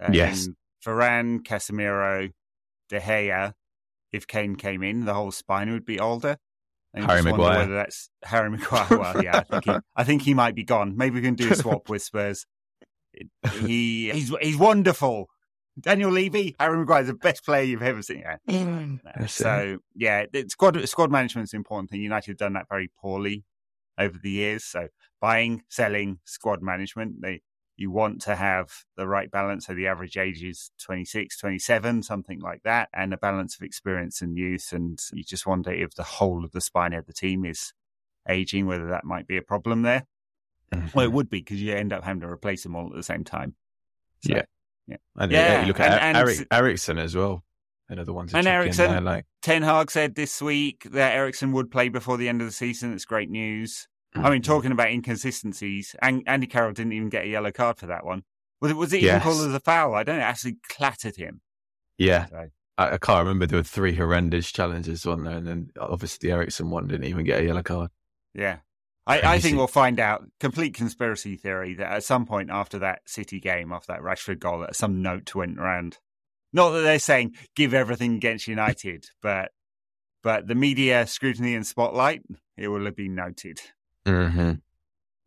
[0.00, 0.48] Um, yes.
[0.84, 2.32] Varane, Casemiro,
[2.88, 3.52] De Gea.
[4.12, 6.36] If Kane came in, the whole spine would be older.
[6.94, 7.58] Harry Maguire.
[7.58, 8.86] Whether that's Harry Maguire.
[8.90, 10.96] Well, yeah, I think, he, I think he might be gone.
[10.96, 12.46] Maybe we can do a swap with Spurs.
[13.60, 15.26] He he's he's wonderful.
[15.80, 18.18] Daniel Levy, Harry Maguire is the best player you've ever seen.
[18.18, 18.36] Yeah.
[18.48, 19.28] Mm.
[19.28, 22.02] so yeah, squad squad management is important thing.
[22.02, 23.44] United have done that very poorly
[23.98, 24.64] over the years.
[24.64, 24.88] So
[25.20, 27.22] buying, selling, squad management.
[27.22, 27.40] They
[27.76, 29.66] you want to have the right balance.
[29.66, 34.22] So the average age is 26, 27, something like that, and a balance of experience
[34.22, 34.72] and youth.
[34.72, 37.72] And you just wonder if the whole of the spine of the team is
[38.28, 40.06] aging, whether that might be a problem there.
[40.72, 40.88] Mm-hmm.
[40.94, 43.02] Well, it would be because you end up having to replace them all at the
[43.02, 43.54] same time.
[44.24, 44.42] So, yeah.
[44.86, 44.96] Yeah.
[45.16, 47.44] And yeah, you look at and, Eric, Eriksen as well.
[47.88, 49.26] Another one to and Eriksen, there, like...
[49.42, 52.92] Ten Hag said this week that Eriksen would play before the end of the season.
[52.94, 53.86] It's great news.
[54.14, 58.04] I mean, talking about inconsistencies, Andy Carroll didn't even get a yellow card for that
[58.04, 58.24] one.
[58.60, 59.10] Was it, was it yes.
[59.10, 59.94] even called as a foul?
[59.94, 60.22] I don't know.
[60.22, 61.40] It actually clattered him.
[61.98, 62.26] Yeah.
[62.26, 62.48] So.
[62.78, 63.46] I, I, can't remember.
[63.46, 67.24] There were three horrendous challenges on there, and then obviously the Eriksen one didn't even
[67.24, 67.90] get a yellow card.
[68.34, 68.58] Yeah.
[69.06, 70.24] I, I, think we'll find out.
[70.38, 74.60] Complete conspiracy theory that at some point after that City game, after that Rashford goal,
[74.60, 75.98] that some note went around.
[76.52, 79.50] Not that they're saying give everything against United, but
[80.22, 82.22] but the media scrutiny and spotlight,
[82.56, 83.60] it will have been noted.
[84.06, 84.52] Mm-hmm.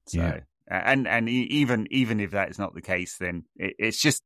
[0.07, 0.39] So, yeah.
[0.69, 4.23] and and even even if that is not the case, then it, it's just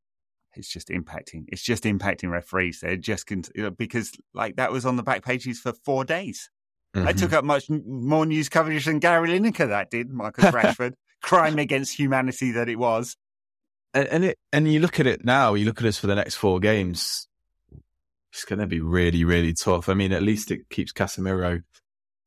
[0.56, 1.46] it's just impacting.
[1.48, 2.80] It's just impacting referees.
[2.82, 3.32] They're just
[3.78, 6.50] because like that was on the back pages for four days.
[6.96, 7.08] Mm-hmm.
[7.08, 10.10] I took up much more news coverage than Gary Lineker that did.
[10.10, 13.16] Marcus Rashford, crime against humanity that it was.
[13.94, 15.54] And, and it and you look at it now.
[15.54, 17.28] You look at us for the next four games.
[18.32, 19.90] It's going to be really, really tough.
[19.90, 21.64] I mean, at least it keeps Casemiro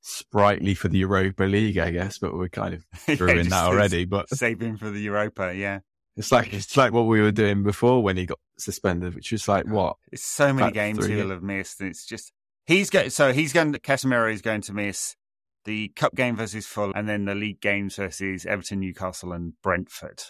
[0.03, 3.65] sprightly for the Europa League, I guess, but we're kind of through yeah, in that
[3.65, 4.05] already.
[4.05, 5.81] But saving for the Europa, yeah.
[6.17, 9.49] It's like it's like what we were doing before when he got suspended, which was
[9.49, 9.97] like what?
[10.11, 11.81] It's so many games he'll have missed.
[11.81, 12.33] And it's just
[12.67, 13.09] he's going.
[13.09, 13.73] So he's going.
[13.73, 15.17] To Casemiro is going to miss
[15.65, 20.23] the cup game versus Full, and then the league games versus Everton, Newcastle, and Brentford.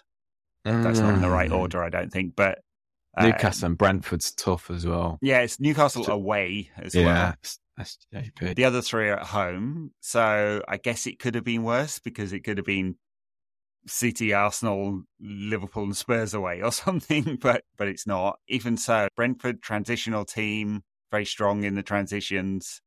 [0.65, 1.59] That's not in the right mm.
[1.59, 2.37] order, I don't think.
[2.37, 2.61] But
[3.17, 5.19] uh, Newcastle and Brentford's tough as well.
[5.21, 7.35] Yeah, it's Newcastle away as yeah, well.
[7.79, 8.55] SJP.
[8.55, 9.93] The other three are at home.
[10.01, 12.97] So I guess it could have been worse because it could have been
[13.87, 18.39] City, Arsenal, Liverpool, and Spurs away or something, but but it's not.
[18.49, 22.81] Even so, Brentford transitional team, very strong in the transitions.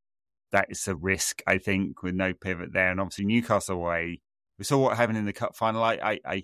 [0.51, 2.91] That is a risk, I think, with no pivot there.
[2.91, 4.21] And obviously Newcastle away.
[4.57, 5.83] We saw what happened in the cup final.
[5.83, 6.43] I, I, I,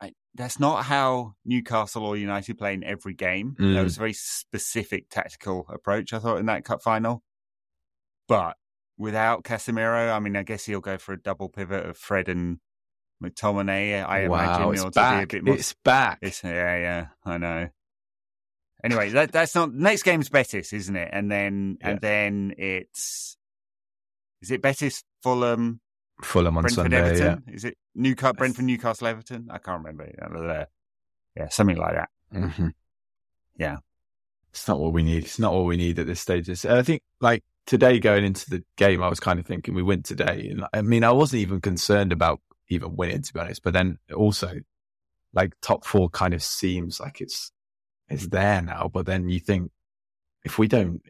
[0.00, 3.56] I that's not how Newcastle or United play in every game.
[3.58, 3.74] Mm.
[3.74, 7.24] That was a very specific tactical approach, I thought, in that cup final.
[8.28, 8.56] But
[8.96, 12.58] without Casemiro, I mean, I guess he'll go for a double pivot of Fred and
[13.22, 14.04] McTominay.
[14.04, 15.24] I wow, imagine it's back.
[15.24, 15.54] a bit more.
[15.54, 16.18] It's back.
[16.22, 17.68] It's, yeah, yeah, I know.
[18.84, 21.08] Anyway, that, that's not next game's Betis, isn't it?
[21.12, 21.88] And then yeah.
[21.88, 23.36] and then it's
[24.40, 25.80] is it Betis, Fulham,
[26.22, 26.96] Fulham on Brentford, Sunday?
[26.98, 27.42] Everton?
[27.48, 27.54] Yeah.
[27.54, 29.48] Is it Newcastle, Brentford, Newcastle, Everton?
[29.50, 30.68] I can't remember.
[31.36, 32.08] Yeah, something like that.
[32.32, 32.68] Mm-hmm.
[33.56, 33.78] Yeah.
[34.50, 35.24] it's not what we need.
[35.24, 36.48] It's not what we need at this stage.
[36.48, 39.82] It's, I think like today going into the game, I was kind of thinking we
[39.82, 40.48] win today.
[40.50, 43.62] And I mean, I wasn't even concerned about even winning, to be honest.
[43.62, 44.54] But then also,
[45.34, 47.52] like top four kind of seems like it's
[48.08, 48.90] it's there now.
[48.92, 49.70] But then you think
[50.44, 51.02] if we don't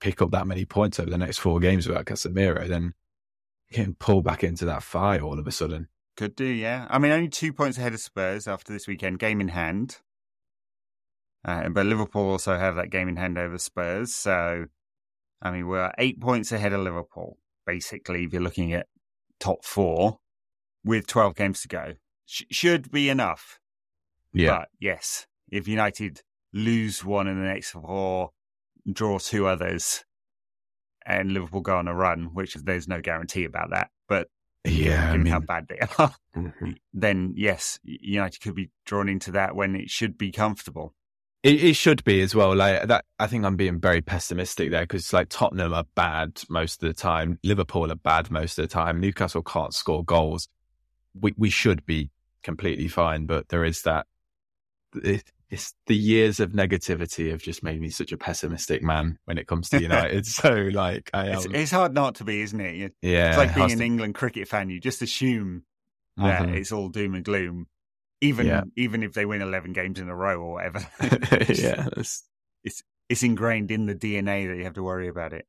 [0.00, 2.94] pick up that many points over the next four games without Casemiro, then
[3.68, 5.88] you can pull back into that fight all of a sudden.
[6.16, 6.86] Could do, yeah.
[6.90, 9.98] I mean, only two points ahead of Spurs after this weekend, game in hand.
[11.44, 14.14] Uh, but Liverpool also have that game in hand over Spurs.
[14.14, 14.66] So,
[15.40, 18.86] I mean, we're eight points ahead of Liverpool, basically, if you're looking at
[19.38, 20.18] top four
[20.84, 21.94] with 12 games to go.
[22.26, 23.58] Sh- should be enough.
[24.32, 24.58] Yeah.
[24.58, 26.22] But yes, if United
[26.52, 28.30] lose one in the next four,
[28.90, 30.04] draw two others,
[31.06, 33.90] and Liverpool go on a run, which there's no guarantee about that.
[34.08, 34.28] But
[34.64, 36.76] yeah, I mean, how bad they are, mhm.
[36.92, 40.94] then yes, United could be drawn into that when it should be comfortable.
[41.42, 42.54] It, it should be as well.
[42.56, 46.82] Like that, I think I'm being very pessimistic there because like Tottenham are bad most
[46.82, 50.48] of the time, Liverpool are bad most of the time, Newcastle can't score goals.
[51.18, 52.10] We we should be
[52.42, 54.06] completely fine, but there is that.
[54.94, 59.38] It, it's the years of negativity have just made me such a pessimistic man when
[59.38, 60.26] it comes to United.
[60.26, 62.74] so like, I It's, um, it's hard not to be, isn't it?
[62.74, 64.68] You- yeah, It's like being an to- England cricket fan.
[64.68, 65.62] You just assume
[66.18, 66.54] that Mhm.
[66.56, 67.66] it's all doom and gloom,
[68.20, 68.62] even Yeah.
[68.76, 70.86] even if they win eleven games in a row or whatever.
[71.52, 75.46] yeah, it's, it's ingrained in the DNA that you have to worry about it.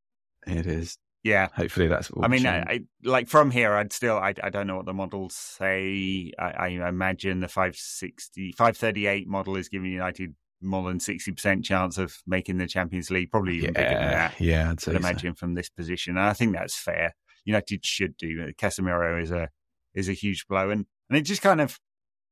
[0.48, 0.98] it is.
[1.24, 2.10] Yeah, Hopefully that's.
[2.10, 2.46] What I mean.
[2.46, 6.32] I, I, like from here, I'd still, I, I don't know what the models say.
[6.40, 12.18] I, I imagine the 560, 538 model is giving United more than 60% chance of
[12.26, 14.40] making the Champions League, probably even bigger than yeah, that.
[14.40, 14.98] yeah, I'd I'd say so.
[14.98, 16.16] imagine from this position.
[16.16, 17.14] And I think that's fair.
[17.44, 18.54] United should do.
[18.54, 19.50] Casemiro is a
[19.94, 21.80] is a huge blow, and and it just kind of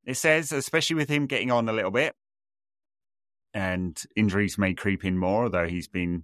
[0.08, 2.16] it says, especially with him getting on a little bit,
[3.54, 6.24] and injuries may creep in more, although he's been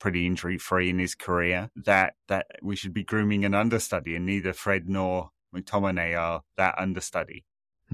[0.00, 1.70] pretty injury free in his career.
[1.76, 6.74] That that we should be grooming an understudy, and neither Fred nor McTominay are that
[6.78, 7.44] understudy.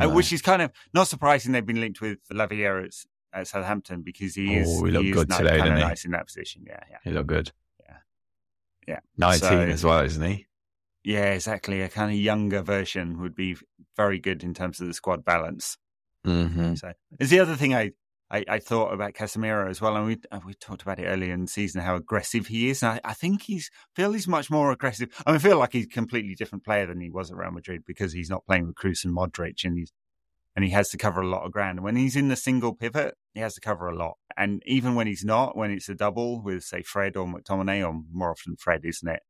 [0.00, 1.50] Uh, which is kind of not surprising.
[1.52, 2.94] They've been linked with Lavia at,
[3.40, 5.82] at Southampton because he is Oh, he looked good today, didn't he?
[5.82, 6.62] nice in that position.
[6.66, 6.98] Yeah, yeah.
[7.02, 7.50] He looked good.
[7.80, 7.96] Yeah.
[8.86, 9.00] Yeah.
[9.16, 10.46] 19 So- as well, isn't he?
[11.08, 11.80] Yeah, exactly.
[11.80, 13.56] A kind of younger version would be
[13.96, 15.78] very good in terms of the squad balance.
[16.26, 16.74] Mm-hmm.
[16.74, 17.92] So, is the other thing I,
[18.30, 21.40] I, I thought about Casemiro as well, and we we talked about it earlier in
[21.40, 22.82] the season how aggressive he is.
[22.82, 25.08] And I, I think he's feel he's much more aggressive.
[25.26, 27.52] I mean, I feel like he's a completely different player than he was at Real
[27.52, 29.90] Madrid because he's not playing with Kroos and Modric, and he's
[30.56, 31.78] and he has to cover a lot of ground.
[31.78, 34.18] And when he's in the single pivot, he has to cover a lot.
[34.36, 37.98] And even when he's not, when it's a double with say Fred or McTominay, or
[38.12, 39.22] more often Fred, isn't it?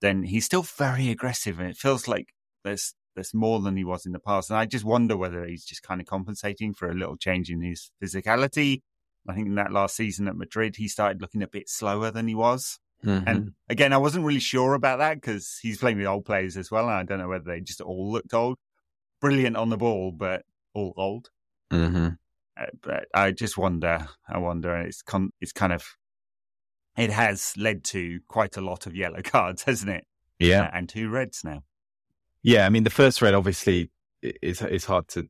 [0.00, 2.28] Then he's still very aggressive, and it feels like
[2.64, 4.50] there's there's more than he was in the past.
[4.50, 7.60] And I just wonder whether he's just kind of compensating for a little change in
[7.60, 8.82] his physicality.
[9.28, 12.28] I think in that last season at Madrid, he started looking a bit slower than
[12.28, 12.78] he was.
[13.04, 13.28] Mm-hmm.
[13.28, 16.70] And again, I wasn't really sure about that because he's playing with old players as
[16.70, 16.84] well.
[16.84, 18.58] And I don't know whether they just all looked old.
[19.20, 21.30] Brilliant on the ball, but all old.
[21.70, 22.08] mm-hmm.
[22.58, 25.84] Uh, but I just wonder, I wonder, it's con- it's kind of,
[26.96, 30.04] it has led to quite a lot of yellow cards, hasn't it?
[30.38, 30.62] Yeah.
[30.64, 31.62] Uh, and two reds now.
[32.42, 32.66] Yeah.
[32.66, 33.90] I mean, the first red, obviously,
[34.22, 35.28] is, is hard to,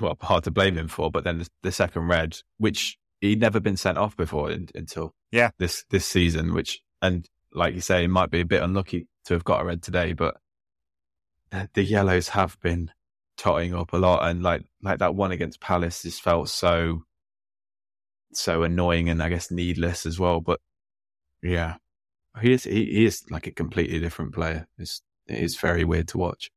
[0.00, 3.60] well, hard to blame him for, but then the, the second red, which he'd never
[3.60, 5.50] been sent off before in, until Yeah.
[5.58, 9.34] this, this season, which, and like you say, it might be a bit unlucky to
[9.34, 10.36] have got a red today, but
[11.50, 12.90] the, the yellows have been
[13.36, 14.28] totting up a lot.
[14.28, 17.02] And like, like that one against Palace just felt so,
[18.32, 20.40] so annoying and I guess needless as well.
[20.40, 20.60] But
[21.42, 21.76] yeah,
[22.40, 24.66] he is, he, is like a completely different player.
[24.78, 26.50] It's, it is very weird to watch.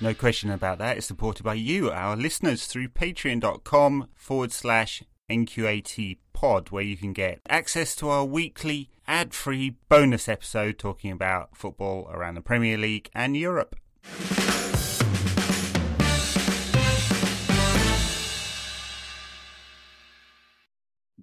[0.00, 0.98] No question about that.
[0.98, 7.14] It's supported by you, our listeners, through patreon.com forward slash NQAT pod, where you can
[7.14, 12.76] get access to our weekly ad free bonus episode talking about football around the Premier
[12.76, 13.76] League and Europe.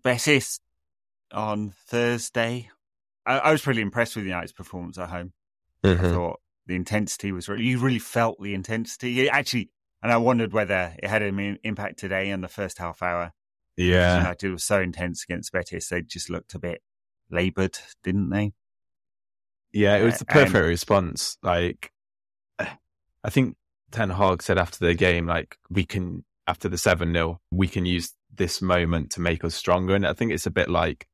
[0.04, 0.60] Betis
[1.32, 2.70] on Thursday.
[3.26, 5.34] I, I was pretty impressed with the United's performance at home.
[5.84, 9.22] I thought the intensity was really, you really felt the intensity.
[9.22, 9.70] It actually,
[10.04, 13.32] and I wondered whether it had an impact today in the first half hour.
[13.78, 14.18] Yeah.
[14.18, 16.82] United was so intense against Betis, they just looked a bit
[17.32, 18.54] laboured, didn't they?
[19.72, 21.38] Yeah, it was the Uh, and- perfect response.
[21.42, 21.92] Like,
[22.60, 23.56] I think
[23.92, 27.86] Ten Hag said after the game, like, we can, after the 7 0, we can
[27.86, 29.96] use this moment to make us stronger.
[29.96, 31.08] And I think it's a bit like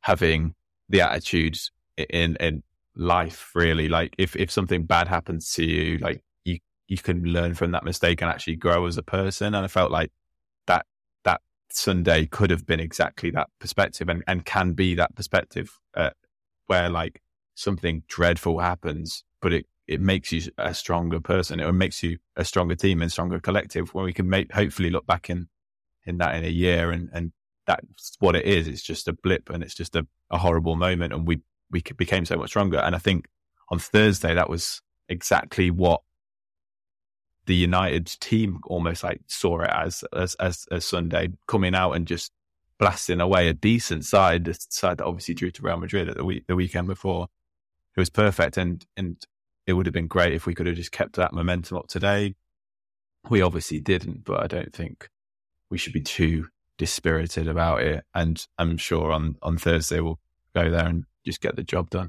[0.00, 0.54] having
[0.90, 1.56] the attitude
[1.96, 2.62] in, in
[2.94, 3.88] life, really.
[3.88, 7.82] Like, if, if something bad happens to you, like, you, you can learn from that
[7.82, 9.54] mistake and actually grow as a person.
[9.54, 10.12] And I felt like
[10.66, 10.84] that
[11.24, 16.10] that Sunday could have been exactly that perspective and, and can be that perspective uh,
[16.66, 17.22] where like
[17.54, 21.60] something dreadful happens, but it, it makes you a stronger person.
[21.60, 25.06] It makes you a stronger team and stronger collective where we can make, hopefully look
[25.06, 25.48] back in,
[26.04, 27.32] in that in a year and, and
[27.66, 28.68] that's what it is.
[28.68, 31.14] It's just a blip and it's just a, a horrible moment.
[31.14, 32.78] And we, we became so much stronger.
[32.78, 33.28] And I think
[33.70, 36.02] on Thursday, that was exactly what
[37.46, 42.06] the United team almost like saw it as, as, as, as Sunday coming out and
[42.06, 42.30] just
[42.78, 46.24] blasting away a decent side, the side that obviously drew to Real Madrid at the
[46.26, 47.28] week, the weekend before.
[47.96, 48.58] It was perfect.
[48.58, 49.16] And, and
[49.68, 52.34] it would have been great if we could have just kept that momentum up today.
[53.28, 55.10] We obviously didn't, but I don't think
[55.68, 56.46] we should be too
[56.78, 58.02] dispirited about it.
[58.14, 60.20] And I'm sure on, on Thursday we'll
[60.54, 62.08] go there and just get the job done.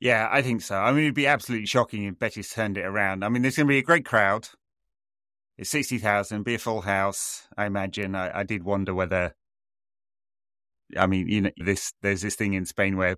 [0.00, 0.76] Yeah, I think so.
[0.76, 3.24] I mean, it'd be absolutely shocking if Betis turned it around.
[3.24, 4.50] I mean, there's going to be a great crowd.
[5.56, 8.14] It's 60,000, be a full house, I imagine.
[8.14, 9.34] I, I did wonder whether,
[10.94, 13.16] I mean, you know, this there's this thing in Spain where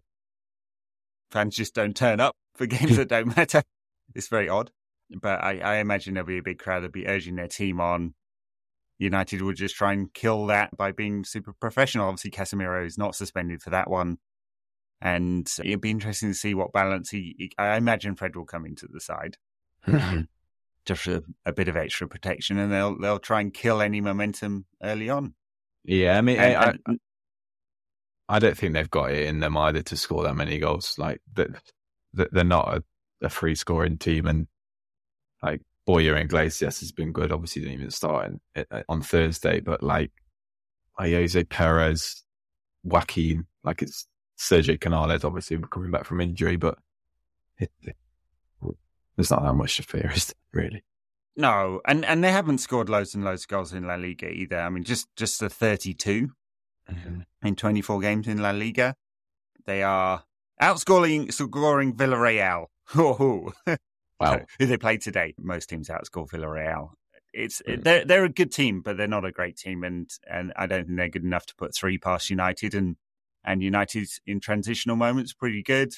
[1.33, 3.63] fans just don't turn up for games that don't matter.
[4.15, 4.71] It's very odd.
[5.11, 8.15] But I, I imagine there'll be a big crowd that'll be urging their team on.
[8.99, 12.07] United would just try and kill that by being super professional.
[12.07, 14.19] Obviously, Casemiro is not suspended for that one.
[15.01, 18.65] And it'd be interesting to see what balance he, he I imagine Fred will come
[18.65, 19.37] into the side.
[19.87, 20.21] Mm-hmm.
[20.87, 24.67] Just a, a, bit of extra protection, and they'll they'll try and kill any momentum
[24.83, 25.35] early on.
[25.85, 26.95] Yeah, I mean, and, I, I, uh,
[28.29, 30.97] I, don't think they've got it in them either to score that many goals.
[30.99, 31.51] Like that,
[32.15, 32.85] they're not a,
[33.23, 34.47] a free scoring team, and
[35.43, 37.33] like Borja Iglesias has been good.
[37.33, 40.13] Obviously, didn't even start in, on Thursday, but like
[40.99, 42.23] Ayoze Perez,
[42.85, 44.07] Joaquin, like it's
[44.39, 46.79] Sergio Canales, obviously coming back from injury, but
[47.59, 47.97] it, it,
[49.17, 50.83] there's not that much to fear, is there, really?
[51.37, 54.61] No, and and they haven't scored loads and loads of goals in La Liga either.
[54.61, 56.31] I mean, just just the 32
[56.91, 57.21] mm-hmm.
[57.43, 58.95] in 24 games in La Liga.
[59.65, 60.25] They are
[60.63, 62.67] outscoring scoring Villarreal.
[62.95, 63.53] Oh,
[64.21, 64.41] wow!
[64.59, 65.35] Who they played today?
[65.39, 66.91] Most teams outscore Villarreal.
[67.33, 67.83] It's mm.
[67.83, 70.85] they're they're a good team, but they're not a great team, and and I don't
[70.87, 72.75] think they're good enough to put three past United.
[72.75, 72.97] And
[73.45, 75.95] and United in transitional moments pretty good.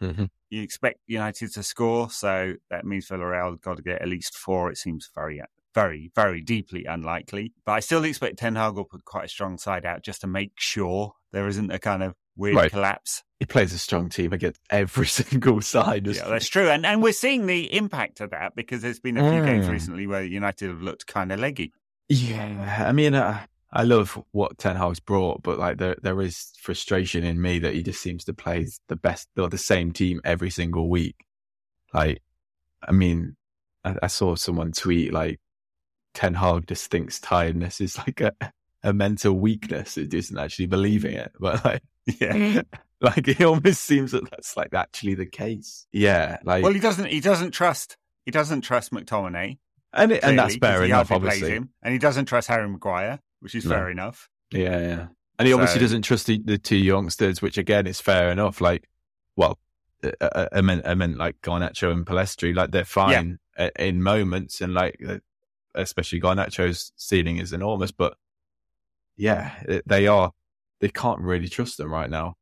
[0.00, 0.26] Mm-hmm.
[0.50, 4.70] You expect United to score, so that means Villarreal got to get at least four.
[4.70, 5.42] It seems very,
[5.74, 7.52] very, very deeply unlikely.
[7.66, 10.26] But I still expect Ten Hag will put quite a strong side out just to
[10.26, 12.70] make sure there isn't a kind of weird right.
[12.70, 13.24] collapse.
[13.40, 16.06] He plays a strong team against every single side.
[16.06, 19.30] Yeah, that's true, and and we're seeing the impact of that because there's been a
[19.30, 19.46] few mm.
[19.46, 21.72] games recently where United have looked kind of leggy.
[22.08, 23.40] Yeah, I mean, uh,
[23.72, 27.74] I love what Ten Hag's brought, but like there there is frustration in me that
[27.74, 31.26] he just seems to play the best or the same team every single week.
[31.92, 32.22] Like,
[32.86, 33.36] I mean,
[33.84, 35.38] I, I saw someone tweet like
[36.14, 38.32] Ten Hag just thinks tiredness is like a,
[38.82, 39.98] a mental weakness.
[39.98, 41.82] It isn't actually believing it, but like,
[42.20, 42.62] yeah,
[43.00, 45.86] like it almost seems that that's like actually the case.
[45.92, 49.58] Yeah, like well, he doesn't he doesn't trust he doesn't trust McTominay.
[49.90, 51.52] And, it, and that's fair enough, obviously.
[51.52, 53.70] Him, and he doesn't trust Harry Maguire which is no.
[53.70, 54.28] fair enough.
[54.52, 55.06] Yeah, yeah.
[55.38, 58.60] And he so, obviously doesn't trust the, the, two youngsters, which again is fair enough.
[58.60, 58.88] Like,
[59.36, 59.58] well,
[60.20, 63.70] I, I meant, I meant like Garnacho and Pellistri, like they're fine yeah.
[63.78, 65.00] in moments, and like
[65.74, 68.16] especially Garnacho's ceiling is enormous, but
[69.16, 69.52] yeah,
[69.86, 70.32] they are.
[70.80, 72.36] They can't really trust them right now.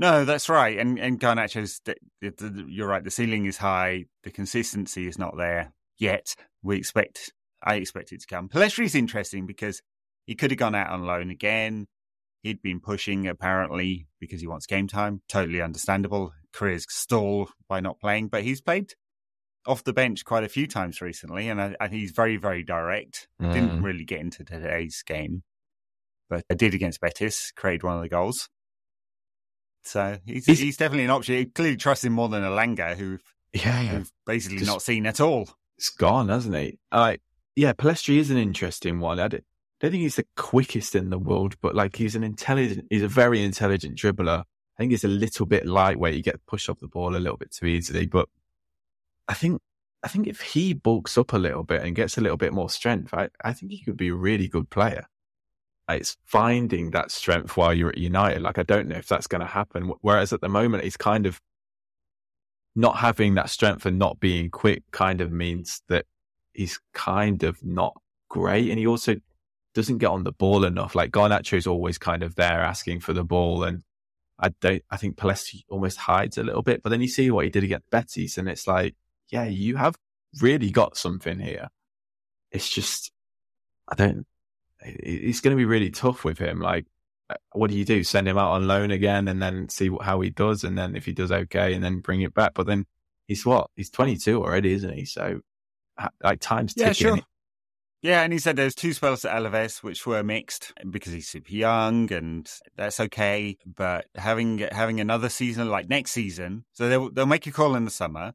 [0.00, 0.78] No, that's right.
[0.78, 1.82] And and Garnacho's,
[2.68, 3.04] you're right.
[3.04, 4.06] The ceiling is high.
[4.24, 6.34] The consistency is not there yet.
[6.62, 7.34] We expect.
[7.62, 8.48] I expect it to come.
[8.48, 9.82] Pellistri is interesting because
[10.24, 11.86] he could have gone out on loan again.
[12.42, 15.20] He'd been pushing apparently because he wants game time.
[15.28, 16.32] Totally understandable.
[16.54, 18.94] Career's stalled by not playing, but he's played
[19.66, 23.28] off the bench quite a few times recently, and I, I he's very, very direct.
[23.42, 23.52] Mm.
[23.52, 25.42] Didn't really get into today's game,
[26.30, 28.48] but I did against Betis, created one of the goals.
[29.82, 31.36] So he's, he's, he's definitely an option.
[31.36, 33.18] He clearly trusts him more than Elanga, who
[33.52, 33.88] yeah, yeah.
[33.90, 35.48] who've basically Just, not seen at all.
[35.78, 36.78] It's gone, hasn't he?
[36.92, 37.22] Like,
[37.56, 39.18] yeah, Pellistri is an interesting one.
[39.18, 39.42] I, don't
[39.80, 43.42] think he's the quickest in the world, but like he's an intelligent, he's a very
[43.42, 44.40] intelligent dribbler.
[44.40, 46.14] I think he's a little bit lightweight.
[46.14, 48.28] You get pushed off the ball a little bit too easily, but
[49.26, 49.60] I think,
[50.02, 52.70] I think if he bulks up a little bit and gets a little bit more
[52.70, 55.06] strength, I, I think he could be a really good player.
[55.94, 58.42] It's finding that strength while you're at United.
[58.42, 59.92] Like, I don't know if that's going to happen.
[60.00, 61.40] Whereas at the moment, he's kind of
[62.76, 66.06] not having that strength and not being quick kind of means that
[66.52, 67.94] he's kind of not
[68.28, 68.70] great.
[68.70, 69.16] And he also
[69.74, 70.94] doesn't get on the ball enough.
[70.94, 73.82] Like Garnacho is always kind of there asking for the ball, and
[74.38, 74.82] I don't.
[74.90, 76.82] I think Pellistri almost hides a little bit.
[76.82, 78.94] But then you see what he did against Betis, and it's like,
[79.28, 79.96] yeah, you have
[80.40, 81.68] really got something here.
[82.50, 83.12] It's just,
[83.88, 84.26] I don't,
[84.82, 86.60] it's going to be really tough with him.
[86.60, 86.86] Like,
[87.28, 88.02] uh, what do you do?
[88.04, 90.64] Send him out on loan again and then see how he does.
[90.64, 92.54] And then if he does okay and then bring it back.
[92.54, 92.86] But then
[93.26, 93.68] he's what?
[93.76, 95.04] He's 22 already, isn't he?
[95.04, 95.40] So
[96.22, 96.88] like time's ticking.
[96.88, 97.18] Yeah, sure.
[98.02, 101.52] Yeah, and he said there's two spells at Alaves which were mixed because he's super
[101.52, 103.58] young, and that's okay.
[103.66, 107.84] But having having another season like next season, so they'll they'll make a call in
[107.84, 108.32] the summer,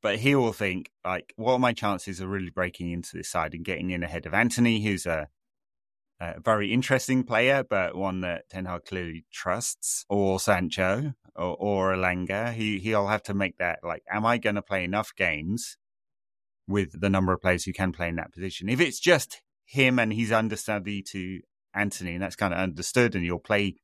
[0.00, 3.52] but he will think like, what are my chances of really breaking into this side
[3.52, 5.28] and getting in ahead of Antony, who's a,
[6.20, 11.94] a very interesting player, but one that Ten Hag clearly trusts, or Sancho or, or
[11.94, 12.52] Elanga.
[12.52, 15.76] He he'll have to make that like, am I going to play enough games
[16.66, 18.68] with the number of players who can play in that position.
[18.68, 21.40] If it's just him and he's understudy to
[21.74, 23.76] Antony, and that's kind of understood, and you'll play,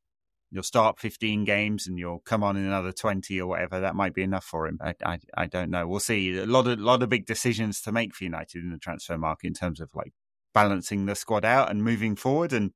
[0.51, 4.15] you'll start 15 games and you'll come on in another 20 or whatever, that might
[4.15, 4.79] be enough for him.
[4.81, 5.87] I, I, I don't know.
[5.87, 6.37] We'll see.
[6.39, 9.49] A lot of, lot of big decisions to make for United in the transfer market
[9.49, 10.13] in terms of like
[10.53, 12.73] balancing the squad out and moving forward, and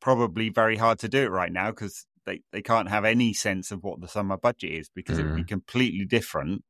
[0.00, 3.70] probably very hard to do it right now because they, they can't have any sense
[3.70, 5.20] of what the summer budget is because mm.
[5.20, 5.48] it would be mm.
[5.48, 6.62] completely different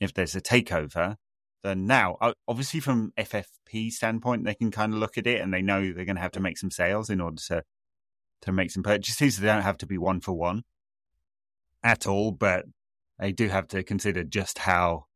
[0.00, 1.16] if there's a takeover
[1.62, 2.16] than now.
[2.48, 6.04] Obviously, from FFP standpoint, they can kind of look at it and they know they're
[6.04, 7.62] going to have to make some sales in order to
[8.42, 9.38] to make some purchases.
[9.38, 10.62] They don't have to be one for one
[11.82, 12.64] at all, but
[13.18, 15.06] they do have to consider just how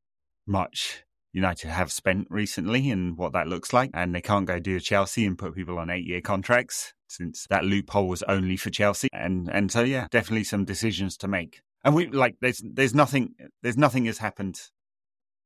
[0.47, 3.91] much United have spent recently and what that looks like.
[3.95, 7.64] And they can't go do Chelsea and put people on eight year contracts since that
[7.64, 9.09] loophole was only for Chelsea.
[9.12, 11.61] And and so yeah, definitely some decisions to make.
[11.85, 14.61] And we like there's there's nothing there's nothing has happened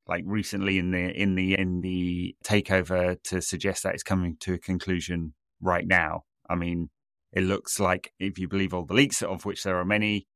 [0.07, 4.55] like recently in the in the in the takeover to suggest that it's coming to
[4.55, 6.25] a conclusion right now.
[6.49, 6.91] I mean,
[7.33, 10.27] it looks like if you believe all the leaks, of which there are many,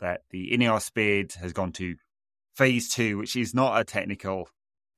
[0.00, 1.96] that the Ineos bid has gone to
[2.54, 4.48] phase two, which is not a technical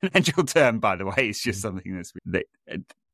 [0.12, 1.28] financial term, by the way.
[1.28, 2.46] It's just something that's that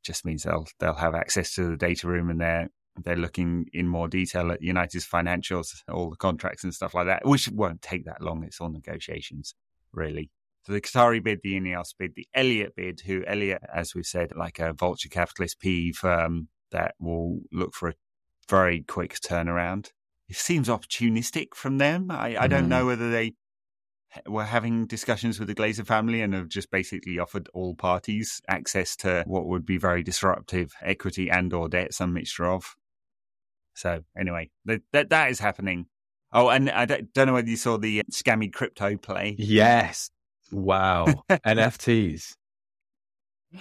[0.03, 2.69] just means they'll they'll have access to the data room and they're
[3.03, 7.27] they're looking in more detail at United's financials, all the contracts and stuff like that,
[7.27, 8.45] which won't take that long.
[8.45, 9.55] It's all negotiations,
[9.93, 10.31] really.
[10.65, 14.33] So the Qatari bid, the Ineos bid, the Elliott bid, who Elliott, as we said,
[14.37, 17.95] like a vulture capitalist PE firm that will look for a
[18.49, 19.91] very quick turnaround.
[20.29, 22.11] It seems opportunistic from them.
[22.11, 22.87] I, I don't know mm.
[22.89, 23.35] whether they
[24.27, 28.97] were having discussions with the Glazer family and have just basically offered all parties access
[28.97, 32.77] to what would be very disruptive equity and or debt, some mixture of.
[33.75, 35.87] So anyway, that that, that is happening.
[36.33, 39.37] Oh, and I don't, don't know whether you saw the uh, scammy crypto play.
[39.39, 40.11] Yes,
[40.55, 41.07] Wow.
[41.31, 42.35] NFTs.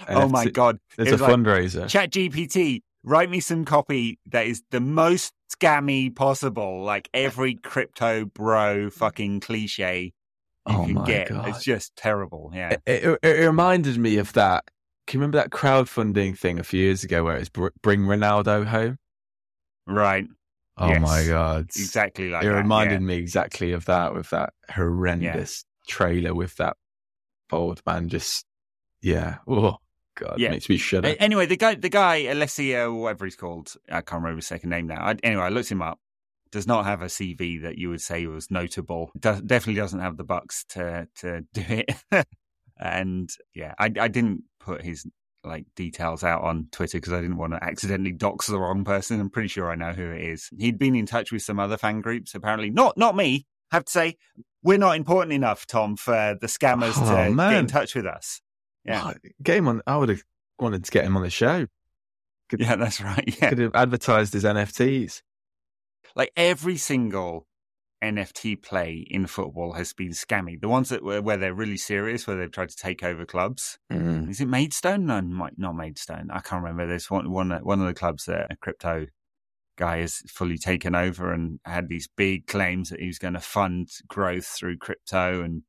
[0.08, 0.78] Oh my God.
[0.98, 1.88] It's a fundraiser.
[1.88, 6.82] Chat GPT, write me some copy that is the most scammy possible.
[6.82, 10.12] Like every crypto bro fucking cliche
[10.68, 11.28] you oh can get.
[11.28, 11.48] God.
[11.48, 12.50] It's just terrible.
[12.54, 12.76] Yeah.
[12.86, 14.64] It, it, it, reminded me of that.
[15.06, 18.98] Can you remember that crowdfunding thing a few years ago where it's bring Ronaldo home?
[19.86, 20.26] Right.
[20.78, 21.00] Oh yes.
[21.02, 21.68] my God.
[21.76, 23.06] Exactly like It that, reminded yeah.
[23.06, 26.76] me exactly of that with that horrendous trailer with that
[27.52, 28.44] old man just
[29.02, 29.76] yeah oh
[30.16, 30.50] god yeah.
[30.50, 34.36] makes me shudder anyway the guy the guy Alessio whatever he's called i can't remember
[34.36, 35.98] his second name now I, anyway i looked him up
[36.54, 40.16] does not have a cv that you would say was notable does, definitely doesn't have
[40.16, 41.90] the bucks to to do it
[42.80, 45.06] and yeah I, I didn't put his
[45.44, 49.20] like details out on Twitter because I didn't want to accidentally dox the wrong person.
[49.20, 50.48] I'm pretty sure I know who it is.
[50.58, 52.70] He'd been in touch with some other fan groups, apparently.
[52.70, 53.46] Not not me.
[53.70, 54.16] have to say,
[54.62, 57.52] we're not important enough, Tom, for the scammers oh, to man.
[57.52, 58.40] get in touch with us.
[58.84, 59.82] Yeah, oh, get him on.
[59.86, 60.22] I would have
[60.58, 61.66] wanted to get him on the show.
[62.48, 63.24] Could, yeah, that's right.
[63.40, 65.22] Yeah, could have advertised his NFTs.
[66.16, 67.46] Like every single
[68.02, 70.60] NFT play in football has been scammy.
[70.60, 73.78] The ones that were where they're really serious, where they've tried to take over clubs.
[73.92, 74.30] Mm.
[74.30, 75.06] Is it Maidstone?
[75.06, 76.28] No, not Maidstone.
[76.30, 76.86] I can't remember.
[76.86, 79.06] There's one one one of the clubs that a crypto
[79.76, 83.40] guy has fully taken over and had these big claims that he was going to
[83.40, 85.62] fund growth through crypto and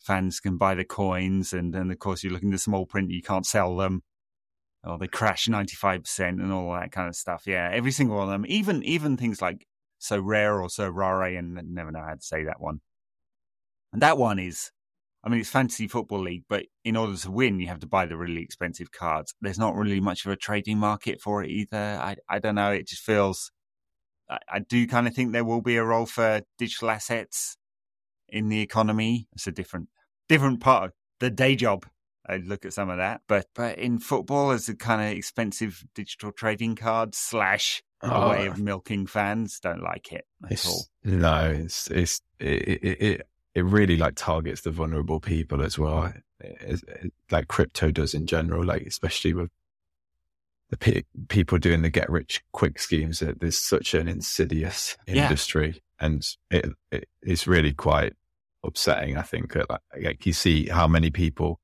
[0.00, 1.52] fans can buy the coins.
[1.52, 4.02] And then, of course, you look in the small print, you can't sell them.
[4.84, 7.44] Or they crash 95% and all that kind of stuff.
[7.46, 9.66] Yeah, every single one of them, even even things like
[10.00, 12.80] Sorare or so rare, and never know how to say that one.
[13.92, 14.70] And that one is
[15.24, 18.06] I mean, it's fantasy football league, but in order to win, you have to buy
[18.06, 19.34] the really expensive cards.
[19.40, 21.76] There's not really much of a trading market for it either.
[21.76, 22.70] I, I don't know.
[22.70, 23.50] It just feels.
[24.30, 27.56] I, I do kind of think there will be a role for digital assets
[28.28, 29.28] in the economy.
[29.32, 29.88] It's a different,
[30.28, 31.86] different part of the day job.
[32.26, 35.82] I look at some of that, but but in football, as a kind of expensive
[35.94, 40.86] digital trading card slash a oh, way of milking fans, don't like it at all.
[41.04, 46.12] No, it's it's it, it, it it really like targets the vulnerable people as well,
[46.40, 48.64] it, it, like crypto does in general.
[48.64, 49.50] Like especially with
[50.70, 55.68] the pe- people doing the get rich quick schemes, there's such an insidious industry,
[56.00, 56.06] yeah.
[56.06, 58.14] and it, it it's really quite
[58.64, 59.16] upsetting.
[59.16, 61.58] I think like, like you see how many people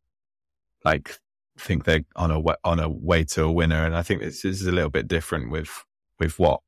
[0.85, 1.18] like
[1.59, 4.66] think they're on a on a way to a winner, and I think this is
[4.66, 5.85] a little bit different with
[6.19, 6.61] with what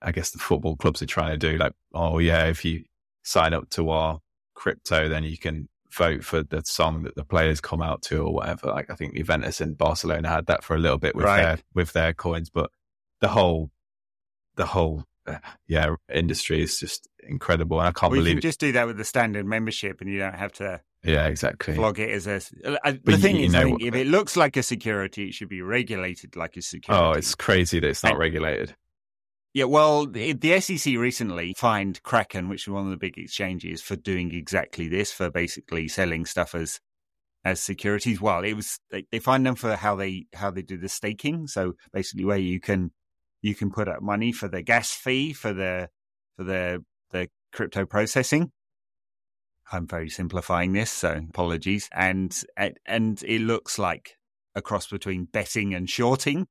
[0.00, 1.58] I guess the football clubs are trying to do.
[1.58, 2.84] Like, oh yeah, if you
[3.22, 4.20] sign up to our
[4.54, 8.34] crypto, then you can vote for the song that the players come out to or
[8.34, 8.68] whatever.
[8.68, 11.42] Like I think Juventus and Barcelona had that for a little bit with right.
[11.42, 12.70] their with their coins, but
[13.20, 13.70] the whole
[14.56, 18.48] the whole uh, yeah industry is just incredible, and I can't well, believe you can
[18.48, 20.80] just do that with the standard membership, and you don't have to.
[21.04, 21.76] Yeah, exactly.
[21.76, 22.40] Flog it as a.
[22.84, 25.62] Uh, the thing you, is, know, if it looks like a security, it should be
[25.62, 27.04] regulated like a security.
[27.04, 28.74] Oh, it's crazy that it's not and, regulated.
[29.54, 33.96] Yeah, well, the, SEC recently fined Kraken, which is one of the big exchanges, for
[33.96, 36.80] doing exactly this, for basically selling stuff as
[37.44, 38.20] as securities.
[38.20, 41.46] Well, it was they, they fined them for how they how they do the staking.
[41.46, 42.92] So basically, where you can
[43.40, 45.88] you can put up money for the gas fee for the
[46.36, 48.52] for the the crypto processing.
[49.72, 51.88] I'm very simplifying this, so apologies.
[51.92, 52.36] And
[52.86, 54.16] and it looks like
[54.54, 56.48] a cross between betting and shorting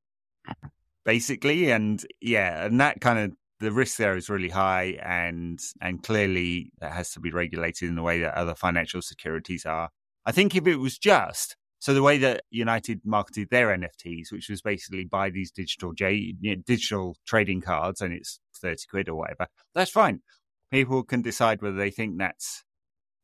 [1.04, 1.70] basically.
[1.70, 6.72] And yeah, and that kind of the risk there is really high, and and clearly
[6.80, 9.90] that has to be regulated in the way that other financial securities are.
[10.26, 14.48] I think if it was just so the way that United marketed their NFTs, which
[14.48, 19.08] was basically buy these digital J, you know, digital trading cards, and it's thirty quid
[19.08, 20.20] or whatever, that's fine.
[20.70, 22.64] People can decide whether they think that's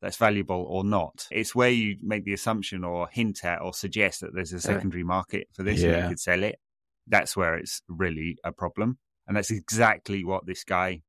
[0.01, 1.27] that's valuable or not.
[1.31, 5.05] It's where you make the assumption or hint at or suggest that there's a secondary
[5.05, 5.91] market for this yeah.
[5.91, 6.59] and you could sell it
[7.07, 8.98] that's where it's really a problem.
[9.26, 11.02] And that's exactly what this guy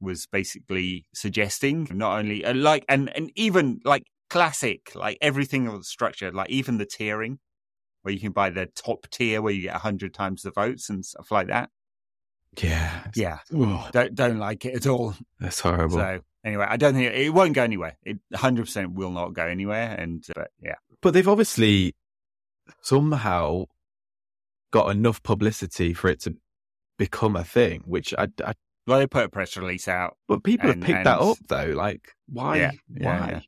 [0.00, 1.88] was basically suggesting.
[1.90, 6.78] Not only uh, like, and, and even like classic, like everything was structured, like even
[6.78, 7.38] the tiering
[8.02, 11.04] where you can buy the top tier where you get 100 times the votes and
[11.04, 11.70] stuff like that.
[12.60, 13.04] Yeah.
[13.14, 13.38] Yeah.
[13.50, 15.14] Don't, don't like it at all.
[15.40, 15.96] That's horrible.
[15.96, 17.96] So anyway, I don't think it, it won't go anywhere.
[18.02, 19.94] It 100% will not go anywhere.
[19.98, 20.74] And, uh, yeah.
[21.00, 21.94] But they've obviously
[22.82, 23.64] somehow
[24.72, 26.34] got enough publicity for it to
[26.98, 28.54] become a thing, which I, I
[28.86, 30.16] well, they put a press release out.
[30.26, 31.72] But people and, have picked and, that up though.
[31.76, 32.56] Like, why?
[32.56, 33.30] Yeah, yeah, why?
[33.30, 33.40] Yeah.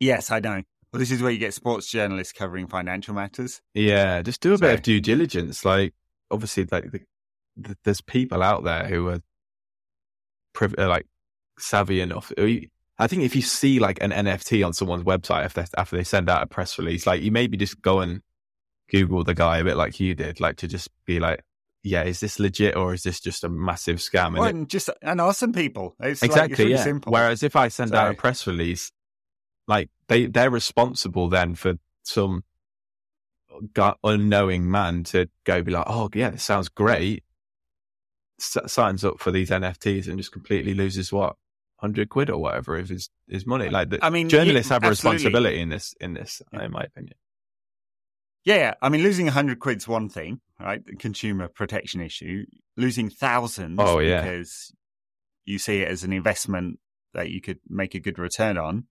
[0.00, 0.62] Yes, I know.
[0.92, 3.60] Well, this is where you get sports journalists covering financial matters.
[3.74, 5.64] Yeah, just do a so, bit of due diligence.
[5.64, 5.92] Like,
[6.30, 7.00] obviously, like the,
[7.56, 9.20] the, there's people out there who are,
[10.54, 11.06] priv- are like
[11.58, 12.32] savvy enough.
[12.98, 16.30] I think if you see like an NFT on someone's website after after they send
[16.30, 18.22] out a press release, like you maybe just go and
[18.90, 21.42] Google the guy a bit like you did, like to just be like,
[21.82, 24.26] yeah, is this legit or is this just a massive scam?
[24.28, 25.94] And, well, it, just and ask some people.
[26.00, 26.82] It's exactly, like, really yeah.
[26.82, 27.12] Simple.
[27.12, 28.90] Whereas if I send so, out a press release,
[29.68, 32.42] like they they're responsible then for some
[34.04, 37.22] unknowing man to go be like, oh yeah, this sounds great.
[38.40, 41.36] S- signs up for these NFTs and just completely loses what
[41.76, 43.68] hundred quid or whatever of his his money.
[43.68, 47.14] Like the, I mean, journalists have a responsibility in this in this, in my opinion.
[48.46, 50.84] Yeah, I mean, losing a hundred quid's one thing, right?
[50.86, 52.46] The consumer protection issue.
[52.76, 54.72] Losing thousands, oh yeah, because
[55.44, 56.78] you see it as an investment
[57.12, 58.84] that you could make a good return on.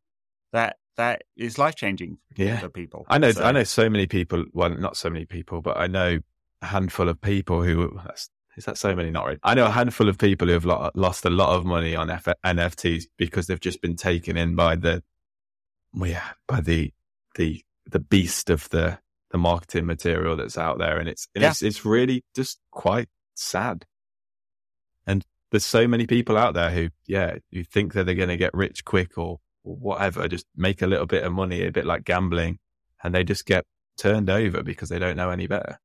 [0.51, 2.59] That that is life changing yeah.
[2.59, 3.05] for people.
[3.07, 3.43] I know, so.
[3.43, 4.43] I know so many people.
[4.51, 6.19] Well, not so many people, but I know
[6.61, 7.97] a handful of people who.
[8.57, 9.09] Is that so many?
[9.09, 9.39] Not really.
[9.43, 12.27] I know a handful of people who have lost a lot of money on F-
[12.45, 15.03] NFTs because they've just been taken in by the,
[15.93, 16.93] well, yeah, by the
[17.35, 18.97] the the beast of the
[19.35, 21.49] the marketing material that's out there, and it's and yeah.
[21.49, 23.85] it's it's really just quite sad.
[25.05, 28.37] And there's so many people out there who, yeah, you think that they're going to
[28.37, 31.85] get rich quick or, or whatever, just make a little bit of money, a bit
[31.85, 32.59] like gambling,
[33.03, 33.65] and they just get
[33.97, 35.81] turned over because they don't know any better.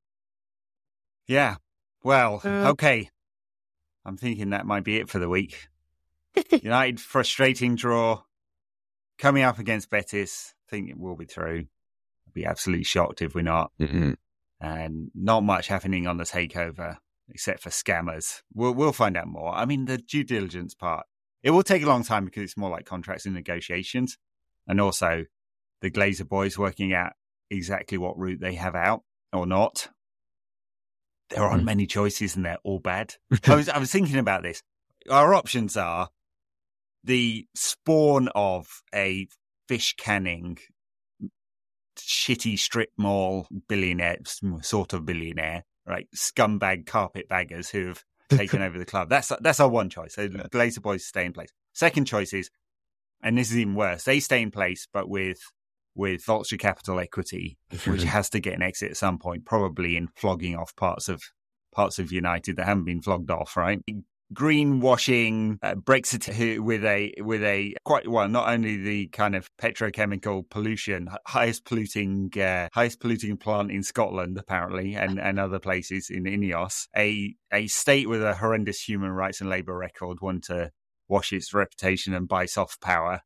[1.27, 1.57] Yeah.
[2.05, 3.11] Well, uh, okay.
[4.05, 5.67] I'm thinking that might be it for the week.
[6.53, 8.23] United frustrating draw
[9.19, 10.55] coming up against Betis.
[10.69, 11.67] I think it will be through
[12.33, 13.73] be absolutely shocked if we're not.
[13.81, 14.17] mm
[14.61, 16.97] And not much happening on the takeover
[17.29, 18.43] except for scammers.
[18.55, 19.55] We'll we'll find out more.
[19.55, 21.07] I mean, the due diligence part
[21.43, 24.19] it will take a long time because it's more like contracts and negotiations,
[24.67, 25.25] and also
[25.81, 27.13] the Glazer boys working out
[27.51, 29.03] exactly what route they have out
[29.33, 29.89] or not.
[31.31, 31.67] There aren't mm.
[31.67, 33.15] many choices, and they're all bad.
[33.47, 34.63] I was I was thinking about this.
[35.09, 36.11] Our options are
[37.05, 39.27] the spawn of a
[39.69, 40.59] fish canning
[42.07, 44.19] shitty strip mall billionaire,
[44.63, 46.07] sort of billionaire, right?
[46.15, 49.09] Scumbag carpetbaggers who have taken over the club.
[49.09, 50.15] That's that's our one choice.
[50.15, 51.53] So Glazer boys stay in place.
[51.73, 52.51] Second choice is
[53.23, 54.05] and this is even worse.
[54.05, 55.41] They stay in place, but with
[55.95, 60.09] with Vulture Capital Equity, which has to get an exit at some point, probably in
[60.17, 61.23] flogging off parts of
[61.73, 63.81] parts of United that haven't been flogged off, right?
[64.35, 70.49] Greenwashing uh, Brexit with a with a quite well not only the kind of petrochemical
[70.49, 76.25] pollution highest polluting uh, highest polluting plant in Scotland apparently and and other places in
[76.25, 80.71] Ineos a a state with a horrendous human rights and labor record want to
[81.09, 83.23] wash its reputation and buy soft power.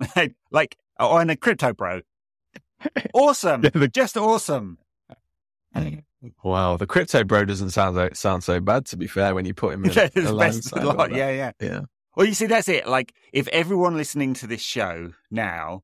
[0.50, 2.00] Like oh and a crypto bro.
[3.12, 3.64] Awesome!
[3.92, 4.78] Just awesome
[6.42, 8.86] Wow, the crypto bro doesn't sound like, sound so bad.
[8.86, 11.12] To be fair, when you put him in yeah, alongside lot.
[11.12, 11.80] yeah, yeah, yeah.
[12.16, 12.88] Well, you see, that's it.
[12.88, 15.82] Like, if everyone listening to this show now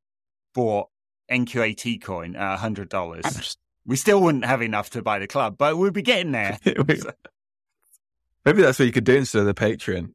[0.53, 0.89] bought
[1.31, 3.57] NQAT coin at hundred dollars,
[3.87, 6.59] we still wouldn't have enough to buy the club, but we'd be getting there.
[6.65, 10.11] Maybe that's what you could do instead of the Patreon.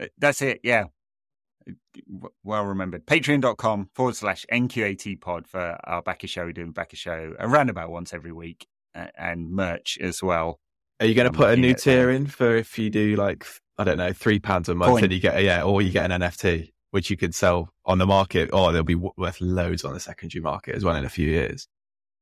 [0.00, 0.60] Uh, that's it.
[0.62, 0.84] Yeah.
[2.42, 3.06] Well remembered.
[3.06, 6.44] Patreon.com forward slash NQAT pod for our backer show.
[6.44, 10.60] We do a backer show around about once every week and merch as well.
[11.00, 13.44] Are you going to put a new tier in for if you do like
[13.78, 15.04] I don't know three pounds a month Point.
[15.04, 18.06] and you get yeah, or you get an NFT which you could sell on the
[18.06, 21.28] market, or they'll be worth loads on the secondary market as well in a few
[21.28, 21.66] years.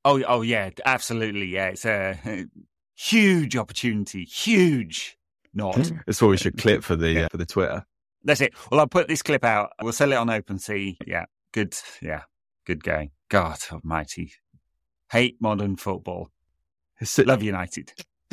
[0.02, 1.44] Oh, oh yeah, absolutely.
[1.44, 2.46] Yeah, it's a
[2.96, 4.24] huge opportunity.
[4.24, 5.18] Huge.
[5.52, 5.92] Not.
[6.06, 7.84] That's what we should clip for the uh, for the Twitter.
[8.24, 8.54] That's it.
[8.70, 9.72] Well, I'll put this clip out.
[9.82, 10.96] We'll sell it on OpenSea.
[11.06, 11.74] Yeah, good.
[12.00, 12.22] Yeah,
[12.66, 13.10] good going.
[13.28, 14.32] God Almighty,
[15.10, 16.30] hate modern football.
[17.18, 17.92] Love United.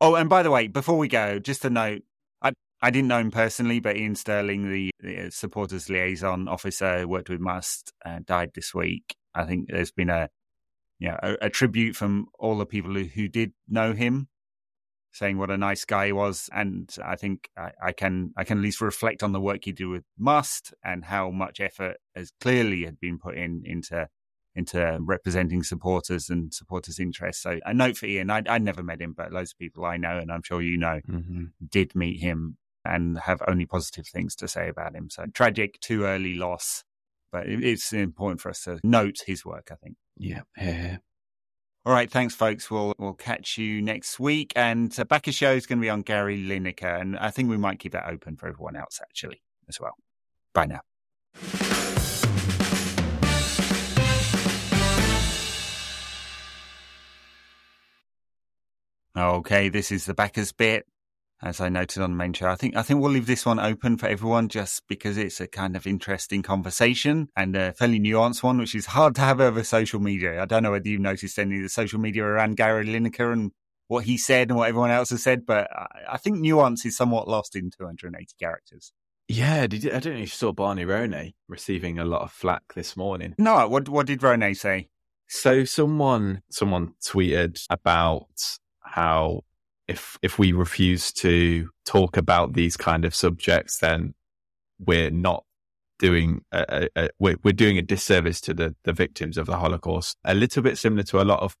[0.00, 2.02] oh, and by the way, before we go, just a note.
[2.42, 7.28] I I didn't know him personally, but Ian Stirling, the, the supporters liaison officer, worked
[7.28, 9.14] with Must, uh, died this week.
[9.34, 10.28] I think there's been a
[11.00, 14.28] you know, a, a tribute from all the people who, who did know him
[15.12, 16.48] saying what a nice guy he was.
[16.52, 19.72] And I think I, I, can I can at least reflect on the work he
[19.72, 24.08] did with Must and how much effort has clearly had been put in into
[24.60, 27.42] into representing supporters and supporters' interests.
[27.42, 28.30] So a note for Ian.
[28.30, 30.76] I, I never met him, but loads of people I know, and I'm sure you
[30.76, 31.46] know, mm-hmm.
[31.68, 35.10] did meet him and have only positive things to say about him.
[35.10, 36.84] So tragic, too early loss,
[37.32, 39.68] but it's important for us to note his work.
[39.72, 39.96] I think.
[40.16, 40.42] Yeah.
[40.56, 40.98] yeah.
[41.86, 42.70] All right, thanks, folks.
[42.70, 44.52] We'll we'll catch you next week.
[44.54, 47.56] And uh, Backer Show is going to be on Gary Lineker, and I think we
[47.56, 49.94] might keep that open for everyone else actually as well.
[50.52, 51.79] Bye now.
[59.16, 60.86] Okay, this is the backers bit.
[61.42, 63.58] As I noted on the main show, I think I think we'll leave this one
[63.58, 68.42] open for everyone just because it's a kind of interesting conversation and a fairly nuanced
[68.42, 70.42] one, which is hard to have over social media.
[70.42, 73.52] I don't know whether you've noticed any of the social media around Gary Lineker and
[73.88, 75.68] what he said and what everyone else has said, but
[76.08, 78.92] I think nuance is somewhat lost in 280 characters.
[79.26, 82.32] Yeah, did you, I don't know if you saw Barney Ronay receiving a lot of
[82.32, 83.34] flack this morning.
[83.38, 84.90] No, what what did Ronay say?
[85.28, 88.26] So someone someone tweeted about
[88.82, 89.44] how
[89.88, 94.14] if if we refuse to talk about these kind of subjects, then
[94.78, 95.44] we're not
[95.98, 99.58] doing a, a, a, we're, we're doing a disservice to the the victims of the
[99.58, 100.16] Holocaust.
[100.24, 101.56] A little bit similar to a lot of,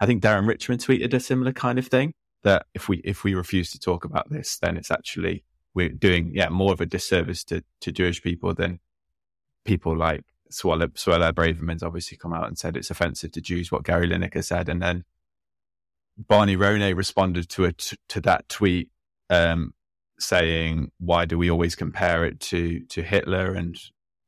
[0.00, 3.34] I think Darren Richmond tweeted a similar kind of thing that if we if we
[3.34, 5.44] refuse to talk about this, then it's actually
[5.74, 8.80] we're doing yeah more of a disservice to to Jewish people than
[9.64, 13.84] people like Suella, Suella Braverman's obviously come out and said it's offensive to Jews what
[13.84, 15.04] Gary Lineker said, and then
[16.18, 18.90] Barney Ronay responded to it to that tweet
[19.30, 19.72] um,
[20.18, 23.76] saying, "Why do we always compare it to to Hitler and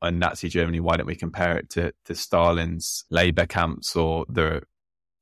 [0.00, 0.80] and Nazi Germany?
[0.80, 4.62] Why don't we compare it to to Stalin's labor camps or the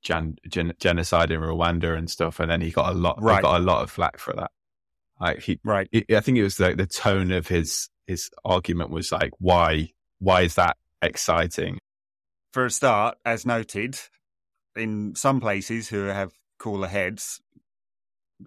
[0.02, 3.36] gen, gen, genocide in Rwanda and stuff?" And then he got a lot right.
[3.36, 4.50] he got a lot of flack for that.
[5.20, 5.88] Like he, right.
[5.92, 10.42] I think it was like the tone of his his argument was like, "Why why
[10.42, 11.78] is that exciting?"
[12.52, 13.98] For a start, as noted,
[14.76, 17.40] in some places who have cooler heads,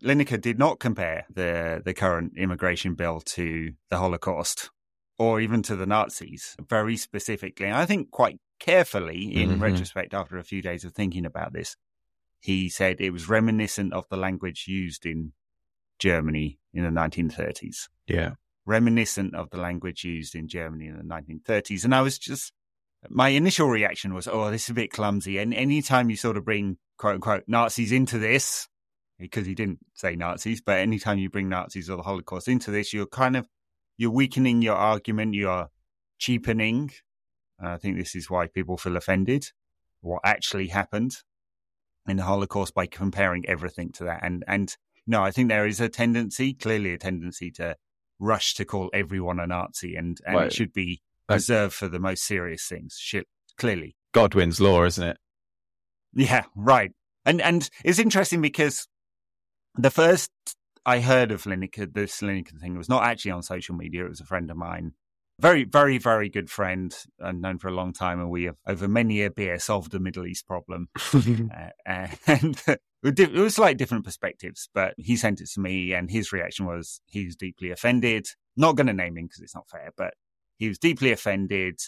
[0.02, 4.70] Lineker did not compare the, the current immigration bill to the Holocaust
[5.18, 7.68] or even to the Nazis very specifically.
[7.68, 9.64] And I think quite carefully, in mm-hmm.
[9.64, 11.76] retrospect, after a few days of thinking about this,
[12.40, 15.34] he said it was reminiscent of the language used in
[16.00, 17.90] Germany in the 1930s.
[18.08, 18.32] Yeah.
[18.66, 21.84] Reminiscent of the language used in Germany in the 1930s.
[21.84, 22.54] And I was just,
[23.10, 25.38] my initial reaction was, oh, this is a bit clumsy.
[25.38, 28.68] And anytime you sort of bring quote unquote Nazis into this,
[29.18, 32.94] because he didn't say Nazis, but anytime you bring Nazis or the Holocaust into this,
[32.94, 33.48] you're kind of
[33.98, 35.70] you're weakening your argument, you're
[36.20, 36.92] cheapening.
[37.60, 39.48] I think this is why people feel offended.
[40.02, 41.18] What actually happened
[42.08, 44.78] in the Holocaust by comparing everything to that, and and
[45.08, 47.78] no, I think there is a tendency, clearly a tendency to
[48.20, 52.00] rush to call everyone a Nazi, and and Well, it should be reserved for the
[52.00, 52.98] most serious things.
[53.00, 53.26] Shit,
[53.58, 53.96] clearly.
[54.14, 55.18] Godwin's law, isn't it?
[56.14, 56.92] Yeah, right.
[57.26, 58.88] And and it's interesting because
[59.76, 60.32] the first
[60.86, 64.06] I heard of Lineker, this Lineker thing was not actually on social media.
[64.06, 64.94] It was a friend of mine,
[65.40, 68.20] very, very, very good friend, and known for a long time.
[68.20, 70.90] And we have over many a beer solved the Middle East problem.
[71.14, 72.62] uh, and
[73.04, 74.70] it was like different perspectives.
[74.74, 78.28] But he sent it to me, and his reaction was he was deeply offended.
[78.58, 80.16] Not going to name him because it's not fair, but
[80.58, 81.80] he was deeply offended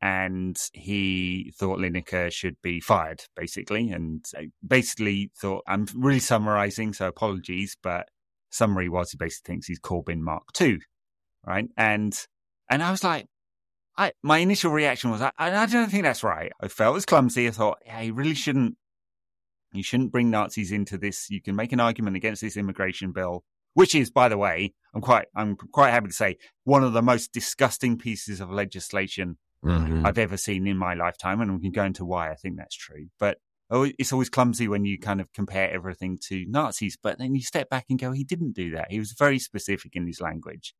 [0.00, 3.90] and he thought Lineker should be fired, basically.
[3.90, 8.08] And uh, basically thought, I'm really summarizing, so apologies, but
[8.50, 10.78] summary was he basically thinks he's Corbyn Mark II,
[11.44, 11.68] right?
[11.76, 12.18] And
[12.70, 13.26] and I was like,
[13.96, 16.52] I my initial reaction was, I, I don't think that's right.
[16.62, 17.48] I felt it was clumsy.
[17.48, 18.76] I thought, yeah, you really shouldn't.
[19.72, 21.28] You shouldn't bring Nazis into this.
[21.28, 23.44] You can make an argument against this immigration bill,
[23.74, 27.02] which is, by the way, I'm quite, I'm quite happy to say, one of the
[27.02, 30.06] most disgusting pieces of legislation Mhm.
[30.06, 32.76] I've ever seen in my lifetime, and we can go into why I think that's
[32.76, 33.08] true.
[33.18, 33.38] But
[33.70, 36.96] oh, it's always clumsy when you kind of compare everything to Nazis.
[37.00, 38.90] But then you step back and go, he didn't do that.
[38.90, 40.74] He was very specific in his language.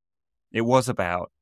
[0.52, 1.32] It was about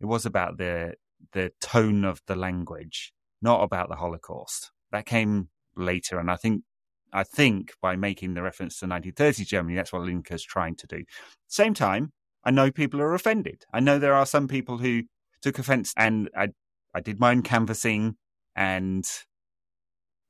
[0.00, 0.94] it was about the
[1.32, 4.72] the tone of the language, not about the Holocaust.
[4.92, 6.64] That came later, and I think
[7.12, 11.04] I think by making the reference to 1930 Germany, that's what Lineker's trying to do.
[11.48, 12.12] Same time,
[12.44, 13.64] I know people are offended.
[13.72, 15.04] I know there are some people who
[15.42, 16.48] took offense, and I
[16.94, 18.16] I did my own canvassing,
[18.54, 19.04] and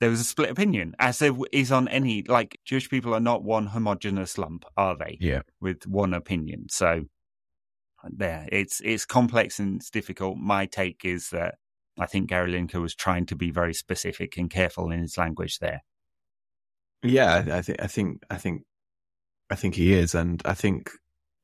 [0.00, 3.44] there was a split opinion, as there is on any like Jewish people are not
[3.44, 5.18] one homogenous lump, are they?
[5.20, 5.42] Yeah.
[5.60, 6.66] with one opinion.
[6.68, 7.04] So
[8.10, 10.36] there, it's it's complex and it's difficult.
[10.36, 11.56] My take is that
[11.98, 15.58] I think Gary Lineker was trying to be very specific and careful in his language
[15.58, 15.82] there.
[17.02, 18.62] Yeah, I think I think I think
[19.50, 20.90] I think he is, and I think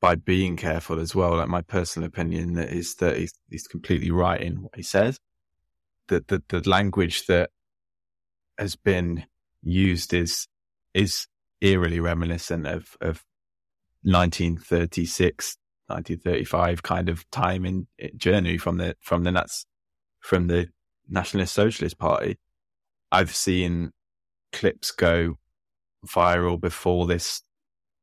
[0.01, 1.37] by being careful as well.
[1.37, 5.19] Like my personal opinion is that he's he's completely right in what he says.
[6.07, 7.51] That the the language that
[8.57, 9.25] has been
[9.61, 10.47] used is
[10.93, 11.27] is
[11.61, 13.23] eerily reminiscent of of
[14.03, 19.65] 1936, 1935 kind of time in, in journey from the from the Nats
[20.19, 20.67] from the
[21.07, 22.37] Nationalist Socialist Party.
[23.11, 23.91] I've seen
[24.51, 25.37] clips go
[26.07, 27.43] viral before this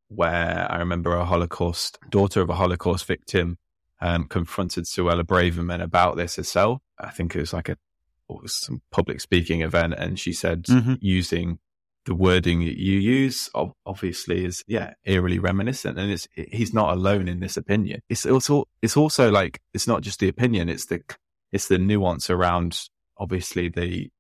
[0.09, 3.59] where I remember a Holocaust daughter of a Holocaust victim
[4.01, 6.81] um, confronted Suella Braverman about this herself.
[6.99, 7.77] I think it was like a
[8.29, 10.99] was some public speaking event, and she said Mhm.
[11.01, 11.59] using
[12.05, 13.51] the wording that you use
[13.87, 18.01] obviously is yeah eerily reminiscent, and it's he's not alone in this opinion.
[18.09, 21.01] It's also it's also like it's not just the opinion; it's the
[21.53, 24.11] it's the nuance around obviously the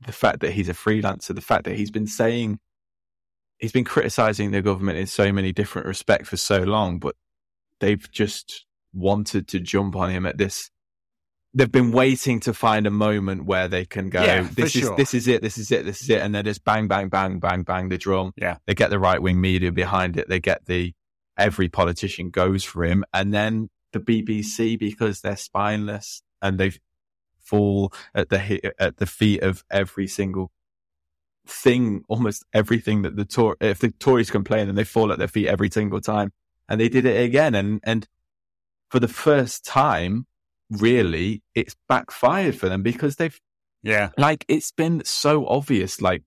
[0.00, 2.58] the fact that he's a freelancer, the fact that he's been saying
[3.58, 7.16] he's been criticizing the government in so many different respects for so long, but
[7.80, 10.70] they've just wanted to jump on him at this.
[11.52, 14.96] They've been waiting to find a moment where they can go, Yeah, this is, sure.
[14.96, 16.20] this is it, this is it, this is it.
[16.20, 18.32] And they just bang, bang, bang, bang, bang the drum.
[18.36, 18.56] Yeah.
[18.66, 20.28] They get the right wing media behind it.
[20.28, 20.94] They get the,
[21.38, 23.04] every politician goes for him.
[23.12, 26.72] And then the BBC, because they're spineless and they
[27.38, 30.50] fall at the, at the feet of every single
[31.46, 35.28] thing, almost everything that the Tory, if the Tories complain, then they fall at their
[35.28, 36.32] feet every single time.
[36.68, 37.54] And they did it again.
[37.54, 38.06] And, and
[38.90, 40.26] for the first time,
[40.70, 43.38] really, it's backfired for them because they've,
[43.82, 46.00] Yeah, like, it's been so obvious.
[46.00, 46.22] Like,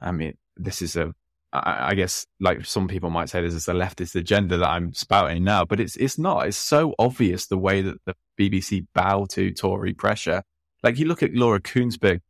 [0.00, 1.12] I mean, this is a,
[1.52, 4.92] I, I guess, like some people might say this is a leftist agenda that I'm
[4.92, 6.46] spouting now, but it's, it's not.
[6.46, 10.44] It's so obvious the way that the BBC bow to Tory pressure.
[10.84, 12.20] Like, you look at Laura Kuenssberg's,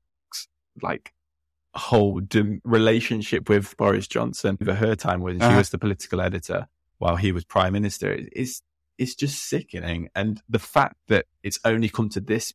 [0.81, 1.13] like,
[1.79, 2.21] whole
[2.65, 5.57] relationship with Boris Johnson over her time when she Uh-huh.
[5.59, 6.69] was the political editor
[6.99, 8.63] while he was prime minister is
[8.99, 10.09] it's just sickening.
[10.15, 12.53] And the fact that it's only come to this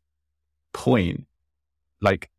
[0.73, 1.25] point,
[2.01, 2.29] like,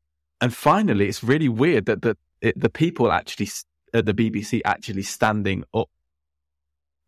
[0.41, 3.49] and finally, it's really weird that the it, the people actually
[3.95, 5.89] at the BBC actually standing up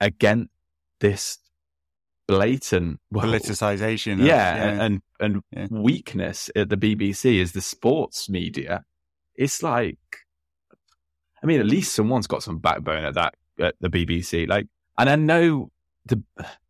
[0.01, 0.51] against
[1.01, 1.39] this
[2.27, 4.14] blatant well, politicization.
[4.14, 5.66] of- yeah, and and Yeah.
[5.70, 8.85] weakness at the BBC is the sports media.
[9.37, 9.99] It's like,
[11.43, 14.49] I mean, at least someone's got some backbone at that at the BBC.
[14.49, 14.66] Like,
[14.99, 15.70] and I know
[16.07, 16.22] the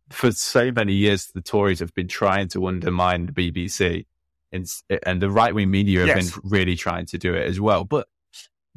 [0.09, 4.05] for so many years the Tories have been trying to undermine the BBC,
[4.51, 4.65] and
[5.05, 6.31] and the right wing media have Yes.
[6.31, 8.07] been really trying to do it as well, but.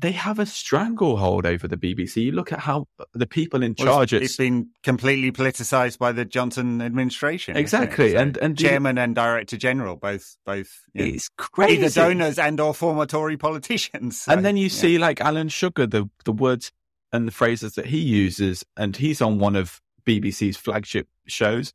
[0.00, 2.22] They have a stranglehold over the BBC.
[2.24, 4.12] You look at how the people in Well, charge.
[4.14, 7.56] it's, at it's been completely politicized by the Johnson administration.
[7.56, 11.74] exactly, So and and chairman and director general, both both know, it's crazy.
[11.84, 14.22] either donors and or former Tory politicians.
[14.22, 14.68] So, and then you yeah.
[14.70, 16.72] see like Alan Sugar, the the words
[17.12, 21.74] and the phrases that he uses, and he's on one of BBC's flagship shows,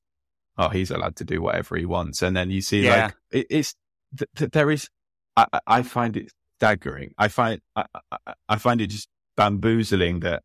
[0.57, 2.21] oh, he's allowed to do whatever he wants.
[2.21, 3.05] And then you see yeah.
[3.05, 3.75] like it, it's
[4.17, 4.89] th- th- there is.
[5.37, 7.13] I, I, find it staggering.
[7.17, 10.43] I find I, I, I find it just bamboozling that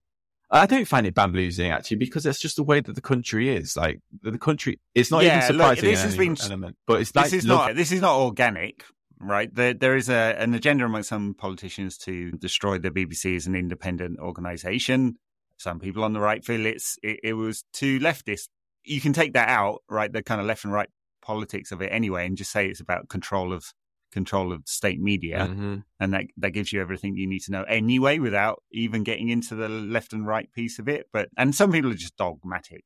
[0.51, 3.77] I don't find it bamboozling actually because that's just the way that the country is.
[3.77, 5.85] Like the, country, it's not yeah, even surprising.
[5.85, 8.85] Look, this has been element, but it's this like, is not this is not organic,
[9.21, 9.55] right?
[9.55, 13.55] There there is a, an agenda among some politicians to destroy the BBC as an
[13.55, 15.17] independent organisation.
[15.57, 18.49] Some people on the right feel it's it, it was too leftist.
[18.85, 20.13] You can take that out, right?
[20.13, 20.89] The kind of left and right
[21.23, 23.73] politics of it anyway, and just say it's about control of
[24.13, 25.77] control of state media, mm-hmm.
[25.99, 29.55] and that that gives you everything you need to know anyway, without even getting into
[29.55, 31.07] the left and right piece of it.
[31.13, 32.85] But and some people are just dogmatic,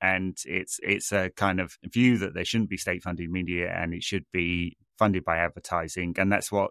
[0.00, 3.94] and it's it's a kind of view that there shouldn't be state funded media and
[3.94, 6.70] it should be funded by advertising, and that's what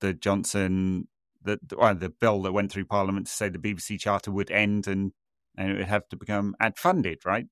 [0.00, 1.08] the Johnson
[1.42, 4.86] the well, the bill that went through Parliament to say the BBC charter would end
[4.86, 5.12] and
[5.56, 7.46] and it would have to become ad funded, right?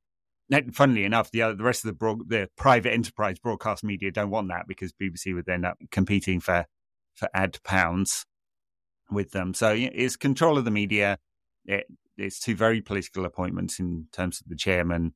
[0.72, 4.30] Funnily enough, the other, the rest of the broad, the private enterprise broadcast media don't
[4.30, 6.66] want that because BBC would end up competing for
[7.14, 8.26] for ad pounds
[9.10, 9.54] with them.
[9.54, 11.18] So it's control of the media.
[11.64, 11.86] It,
[12.16, 15.14] it's two very political appointments in terms of the chairman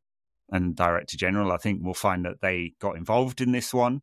[0.51, 1.53] and director general.
[1.53, 4.01] I think we'll find that they got involved in this one,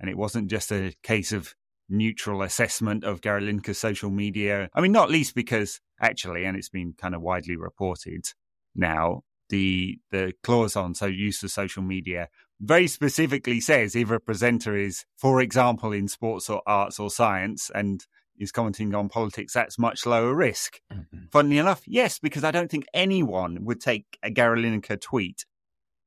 [0.00, 1.54] and it wasn't just a case of
[1.88, 4.68] neutral assessment of Gary social media.
[4.74, 8.26] I mean, not least because actually, and it's been kind of widely reported
[8.74, 12.28] now, the the clause on so use of social media
[12.60, 17.70] very specifically says if a presenter is, for example, in sports or arts or science
[17.74, 18.06] and
[18.38, 20.80] is commenting on politics, that's much lower risk.
[20.92, 21.26] Mm-hmm.
[21.32, 25.44] Funnily enough, yes, because I don't think anyone would take a Gary Lineker tweet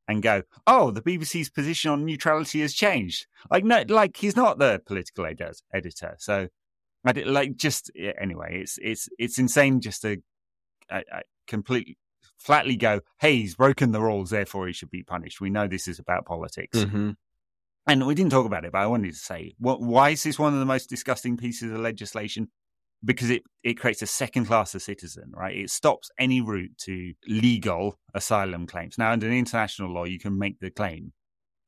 [0.08, 4.60] and go, "Oh, the BBC's position on neutrality has changed." Like, no, like he's not
[4.60, 5.42] the political ed-
[5.74, 6.48] editor, so
[7.06, 8.62] I did, like just anyway.
[8.62, 10.18] It's it's it's insane just to
[10.90, 11.98] a, a complete
[12.40, 15.42] flatly go, hey, he's broken the rules, therefore he should be punished.
[15.42, 16.80] We know this is about politics.
[16.80, 17.12] Mm-hmm.
[17.86, 20.40] And we didn't talk about it, but I wanted to say, what, why is this
[20.40, 22.50] one of the most disgusting pieces of legislation?
[23.04, 25.56] Because it, it creates a second class of citizen, right?
[25.56, 28.98] It stops any route to legal asylum claims.
[28.98, 31.14] Now, under international law, you can make the claim.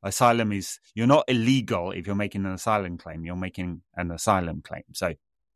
[0.03, 4.61] Asylum is, you're not illegal if you're making an asylum claim, you're making an asylum
[4.61, 4.83] claim.
[4.93, 5.13] So,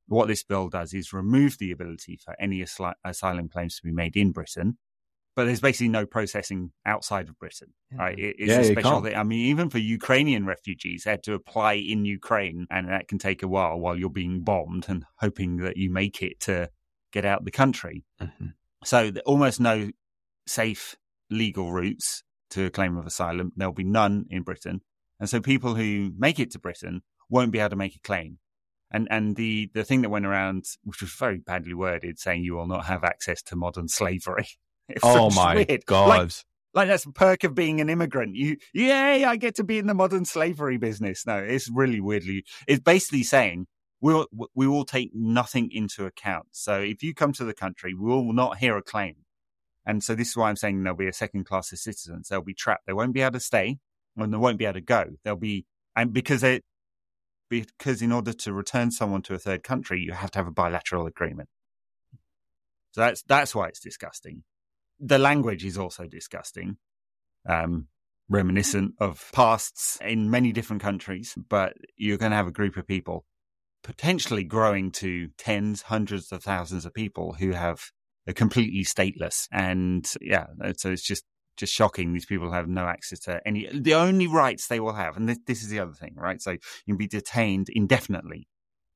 [0.08, 2.64] what this bill does is remove the ability for any
[3.04, 4.78] asylum claims to be made in Britain
[5.36, 8.18] but there's basically no processing outside of Britain, right?
[8.18, 9.16] It, it's yeah, a special thing.
[9.16, 13.18] I mean, even for Ukrainian refugees, they had to apply in Ukraine, and that can
[13.18, 16.70] take a while while you're being bombed and hoping that you make it to
[17.12, 18.06] get out the country.
[18.22, 18.48] Mm-hmm.
[18.86, 19.90] So almost no
[20.48, 20.96] safe
[21.30, 23.52] legal routes to a claim of asylum.
[23.58, 24.82] There'll be none in Britain,
[25.20, 28.38] and so people who make it to Britain won't be able to make a claim.
[28.90, 32.54] And and the the thing that went around, which was very badly worded, saying you
[32.54, 34.48] will not have access to modern slavery.
[35.04, 35.86] oh my weird.
[35.86, 36.08] god!
[36.10, 36.32] Like,
[36.74, 38.36] like that's the perk of being an immigrant.
[38.36, 39.24] You, yay!
[39.24, 41.26] I get to be in the modern slavery business.
[41.26, 42.46] No, it's really weirdly.
[42.68, 43.68] It's basically saying
[44.02, 46.48] we'll we will take nothing into account.
[46.52, 49.16] So if you come to the country, we will not hear a claim.
[49.86, 52.28] And so this is why I'm saying there'll be a second class of citizens.
[52.28, 52.88] They'll be trapped.
[52.88, 53.78] They won't be able to stay,
[54.18, 55.06] and they won't be able to go.
[55.24, 55.66] They'll be
[55.96, 56.62] and because they
[57.50, 60.52] because in order to return someone to a third country, you have to have a
[60.52, 61.50] bilateral agreement.
[62.92, 64.44] So that's that's why it's disgusting
[65.00, 66.78] the language is also disgusting,
[67.48, 67.88] um,
[68.30, 71.36] reminiscent of pasts in many different countries.
[71.50, 73.26] But you're going to have a group of people
[73.84, 77.92] potentially growing to tens, hundreds of thousands of people who have
[78.28, 79.48] are completely stateless.
[79.52, 81.24] And yeah, so it's just
[81.58, 82.14] just shocking.
[82.14, 83.70] These people have no access to any.
[83.72, 86.42] The only rights they will have, and this, this is the other thing, right?
[86.42, 88.48] So you can be detained indefinitely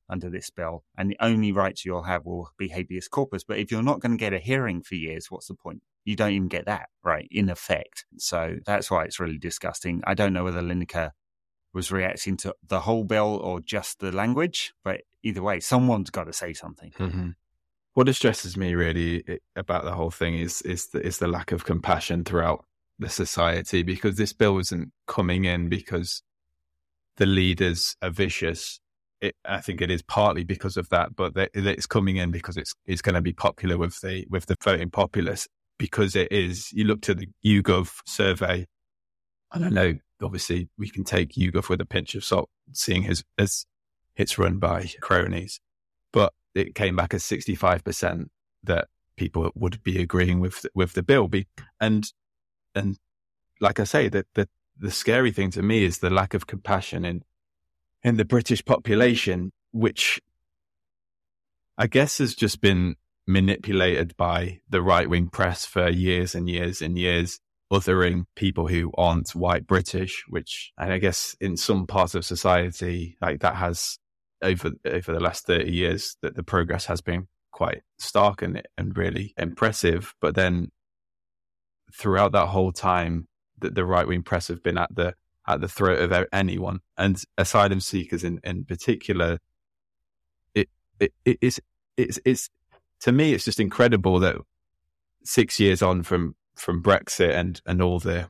[0.10, 3.44] under this bill, and the only rights you'll have will be habeas corpus.
[3.44, 5.82] But if you're not going to get a hearing for years, what's the point?
[6.06, 7.28] You don't even get that, right?
[7.32, 8.06] In effect.
[8.18, 10.02] So that's why it's really disgusting.
[10.06, 11.12] I don't know whether Lineker
[11.74, 16.26] was reacting to the whole bill or just the language, but either way, someone's got
[16.26, 16.92] to say something.
[16.98, 17.30] Mm-hmm.
[17.94, 19.24] What distresses me really
[19.56, 22.66] about the whole thing is is the, is the lack of compassion throughout
[22.98, 26.22] the society because this bill isn't coming in because
[27.18, 28.80] the leaders are vicious
[29.22, 32.74] it, I think it is partly because of that, but it's coming in because it's
[32.86, 35.48] it's going to be popular with the with the voting populace
[35.80, 36.72] because it is.
[36.72, 38.68] You look to the YouGov survey,
[39.52, 43.24] and I know obviously we can take YouGov with a pinch of salt, seeing his
[43.40, 43.66] as
[44.16, 45.60] it's run by cronies,
[46.14, 48.30] but it came back as sixty five percent
[48.64, 51.28] that people would be agreeing with with the bill.
[51.80, 52.06] And
[52.76, 53.00] and
[53.60, 57.06] like I say, that the the scary thing to me is the lack of compassion
[57.06, 57.24] in
[58.04, 60.22] in the British population, which
[61.78, 62.96] I guess has just been
[63.30, 67.40] manipulated by the right wing press for years and years and years.
[67.72, 73.16] othering people who aren't white British, which, and I guess in some parts of society,
[73.22, 74.00] like that has
[74.42, 78.98] over, over the last 30 years, that the progress has been quite stark and, and
[78.98, 80.16] really impressive.
[80.20, 80.72] But then
[81.94, 83.28] throughout that whole time,
[83.60, 85.14] that the right wing press have been at the,
[85.48, 89.38] at the throat of anyone and asylum seekers in, in particular.
[90.56, 90.70] It,
[91.00, 91.62] it, it is,
[91.98, 92.50] it's, it's,
[93.02, 94.36] to me, it's just incredible that
[95.24, 98.30] six years on from from Brexit and and all the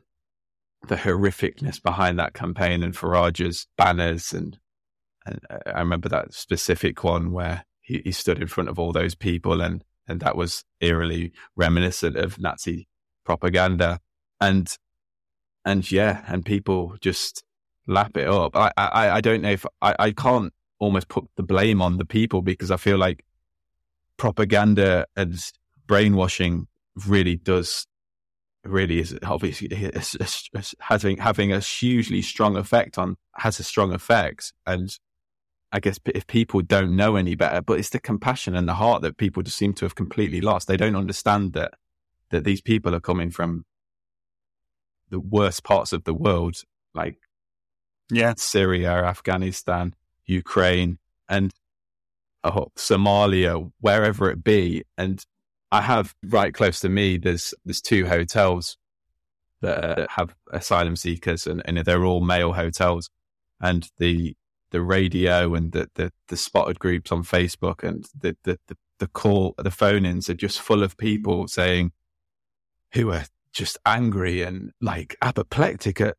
[0.88, 4.60] the horrificness behind that campaign and Farage's banners and
[5.26, 9.16] and I remember that specific one where he, he stood in front of all those
[9.16, 12.88] people and and that was eerily reminiscent of Nazi
[13.26, 14.00] propaganda
[14.40, 14.76] and
[15.66, 17.44] and yeah and people just
[17.88, 18.56] lap it up.
[18.56, 22.06] I I, I don't know if I, I can't almost put the blame on the
[22.06, 23.26] people because I feel like
[24.20, 25.36] propaganda and
[25.88, 26.68] brainwashing
[27.08, 27.88] really does
[28.66, 33.64] really is obviously it's, it's, it's having having a hugely strong effect on has a
[33.64, 35.00] strong effect and
[35.72, 39.04] I guess if people don't know any better, but it's the compassion and the heart
[39.04, 40.68] that people just seem to have completely lost.
[40.68, 41.76] They don't understand that
[42.32, 43.66] that these people are coming from
[45.10, 46.64] the worst parts of the world,
[46.96, 47.18] like
[48.12, 49.94] yeah, Syria, Afghanistan,
[50.26, 50.98] Ukraine,
[51.28, 51.54] and
[52.44, 54.84] oh, Somalia, wherever it be.
[54.98, 55.24] And
[55.72, 57.18] I have right close to me.
[57.18, 58.78] There's there's two hotels
[59.62, 63.10] that uh, have asylum seekers, and, and they're all male hotels.
[63.62, 64.36] And the
[64.72, 69.08] the radio and the, the, the spotted groups on Facebook and the, the, the, the
[69.08, 71.92] call, the phone ins are just full of people saying
[72.94, 76.16] who are just angry and like apoplectic at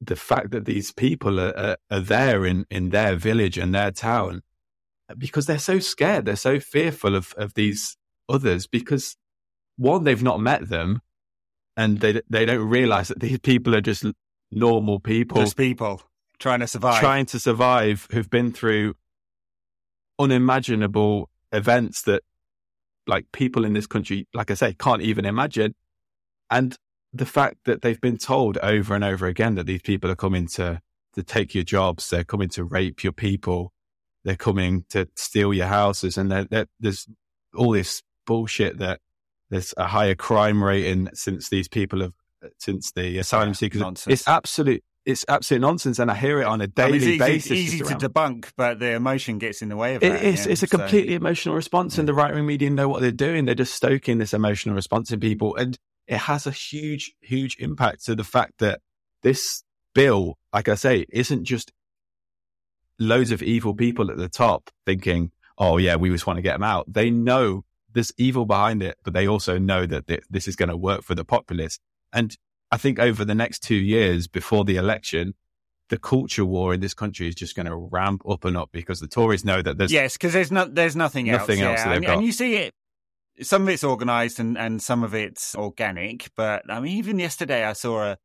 [0.00, 3.90] the fact that these people are, are, are there in, in their village and their
[3.90, 4.42] town
[5.16, 6.24] because they're so scared.
[6.24, 7.96] They're so fearful of, of these
[8.28, 9.16] others because
[9.76, 11.02] one, they've not met them
[11.76, 14.04] and they they don't realize that these people are just
[14.50, 16.02] normal people, just people
[16.38, 18.94] trying to survive, trying to survive, who've been through
[20.18, 22.22] unimaginable events that,
[23.06, 25.74] like people in this country, like I say, can't even imagine,
[26.50, 26.76] and
[27.12, 30.46] the fact that they've been told over and over again that these people are coming
[30.48, 30.80] to
[31.14, 33.72] to take your jobs, they're coming to rape your people,
[34.26, 37.06] they're coming to steal your houses, and they're, they're, there's
[37.54, 39.00] all this bullshit that
[39.50, 42.12] there's a higher crime rate in since these people have
[42.44, 43.80] uh, since the asylum seekers.
[43.80, 44.12] Nonsense.
[44.12, 44.82] It's absolute.
[45.04, 47.52] It's absolute nonsense, and I hear it on a daily I mean, it's easy, basis.
[47.52, 50.10] Easy to debunk, but the emotion gets in the way of it.
[50.10, 52.00] That, it's, it's a completely so, emotional response, yeah.
[52.00, 53.44] and the right wing media know what they're doing.
[53.44, 58.04] They're just stoking this emotional response in people, and it has a huge, huge impact
[58.06, 58.80] to the fact that
[59.22, 59.62] this
[59.94, 61.70] bill, like I say, isn't just
[62.98, 66.54] loads of evil people at the top thinking, "Oh yeah, we just want to get
[66.54, 70.54] them out." They know there's evil behind it, but they also know that this is
[70.54, 71.78] going to work for the populace.
[72.12, 72.36] And
[72.70, 75.34] I think over the next two years before the election,
[75.88, 79.00] the culture war in this country is just going to ramp up and up because
[79.00, 81.92] the Tories know that there's yes, because there's not there's nothing, nothing else, else, yeah.
[81.94, 82.74] and, and, you see it.
[83.42, 86.30] Some of it's organised and and some of it's organic.
[86.36, 88.18] But I mean, even yesterday I saw a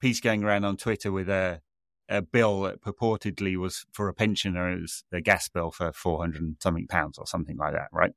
[0.00, 1.60] piece going around on Twitter with a
[2.08, 6.18] a bill that purportedly was for a pensioner, it was a gas bill for four
[6.20, 8.12] hundred something pounds or something like that, right?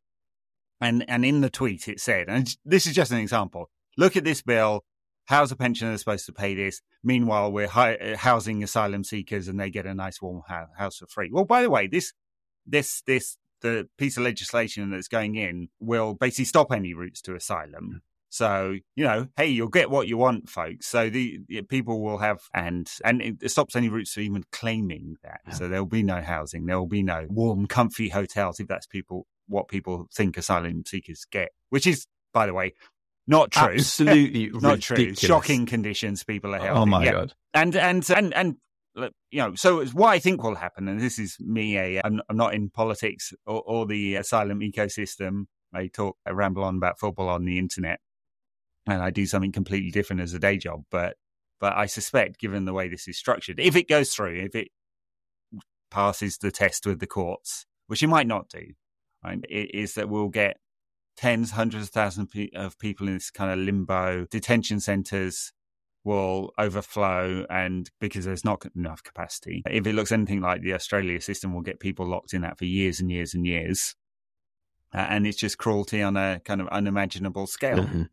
[0.82, 3.70] And and in the tweet it said, and this is just an example.
[3.98, 4.86] Look at this bill.
[5.26, 6.82] How's a pensioner supposed to pay this?
[7.04, 11.08] Meanwhile, we're hi- eh, housing asylum seekers, and they get a nice warm house for
[11.08, 11.30] free.
[11.32, 12.14] Well, by the way, this
[12.66, 17.36] this this the piece of legislation that's going in will basically stop any routes to
[17.36, 18.02] asylum.
[18.30, 20.88] So you know, hey, you'll get what you want, folks.
[20.88, 25.18] So the, the people will have, and and it stops any routes to even claiming
[25.24, 25.42] that.
[25.48, 25.54] Yeah.
[25.54, 28.88] So there will be no housing, there will be no warm, comfy hotels if that's
[28.88, 32.74] people what people think asylum seekers get, which is, by the way,
[33.28, 33.74] not true.
[33.74, 35.20] Absolutely not ridiculous.
[35.20, 35.28] true.
[35.28, 36.78] Shocking conditions people are having.
[36.78, 37.12] Oh my yeah.
[37.12, 37.34] god!
[37.54, 38.56] And and and and
[39.32, 41.78] you know, so what I think will happen, and this is me.
[41.78, 45.46] A, I'm, I'm not in politics or, or the asylum ecosystem.
[45.74, 48.00] I talk, I ramble on about football on the internet,
[48.90, 50.84] and I do something completely different as a day job.
[50.90, 51.16] But
[51.60, 54.70] but I suspect, given the way this is structured, if it goes through, if it
[55.92, 58.74] passes the test with the courts, which it might not do,
[59.24, 60.58] right, is that we'll get
[61.18, 64.26] tens, hundreds of thousands of people in this kind of limbo.
[64.32, 65.52] Detention centres
[66.06, 71.20] will overflow, and because there's not enough capacity, if it looks anything like the Australia
[71.20, 73.96] system, we'll get people locked in that for years and years and years.
[74.94, 77.80] Uh, and it's just cruelty on a kind of unimaginable scale.
[77.80, 78.04] Mm-hmm.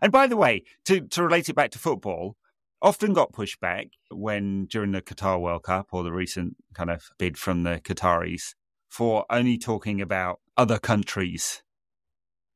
[0.00, 2.36] And by the way, to, to relate it back to football,
[2.80, 7.04] often got pushed back when during the Qatar World Cup or the recent kind of
[7.18, 8.54] bid from the Qataris
[8.88, 11.62] for only talking about other countries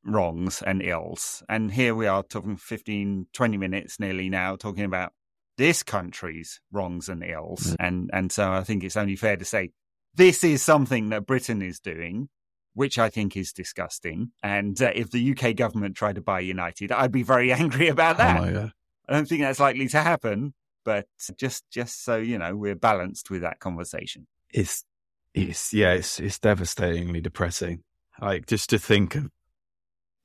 [0.07, 1.43] wrongs and ills.
[1.49, 5.13] And here we are talking 15, 20 minutes nearly now, talking about
[5.59, 7.73] this country's wrongs and ills.
[7.73, 7.77] Mm.
[7.81, 9.71] And, and so I think it's only fair to say
[10.15, 12.29] this is something that Britain is doing,
[12.77, 14.33] which I think is disgusting.
[14.43, 18.19] And uh, if the UK government tried to buy United, I'd be very angry about
[18.19, 18.39] that.
[18.39, 18.71] Oh
[19.09, 20.53] I don't think that's likely to happen,
[20.85, 21.07] but
[21.39, 24.27] just just so you know, we're balanced with that conversation.
[24.51, 24.85] It's
[25.33, 27.83] it's yeah, it's it's devastatingly depressing.
[28.21, 29.31] Like just to think of,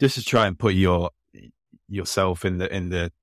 [0.01, 1.11] just to try and put your
[1.87, 3.13] yourself in the in the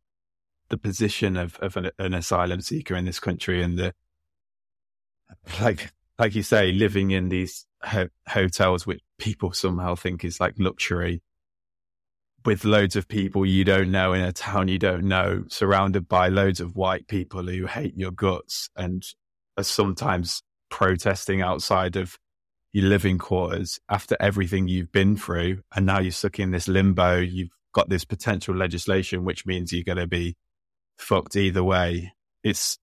[0.71, 3.93] the position of of an, an asylum seeker in this country and the
[5.61, 10.55] like like you say, living in these ho- hotels which people somehow think is like
[10.59, 11.23] luxury
[12.45, 16.29] with loads of people you don't know in a town you don't know, surrounded by
[16.29, 19.05] loads of white people who hate your guts and
[19.57, 22.19] are sometimes protesting outside of
[22.73, 25.61] your living quarters after everything you've been through.
[25.75, 27.19] And now you're stuck in this limbo.
[27.19, 30.37] You've got this potential legislation, which means you're going to be
[30.97, 32.13] fucked either way.
[32.45, 32.79] It's,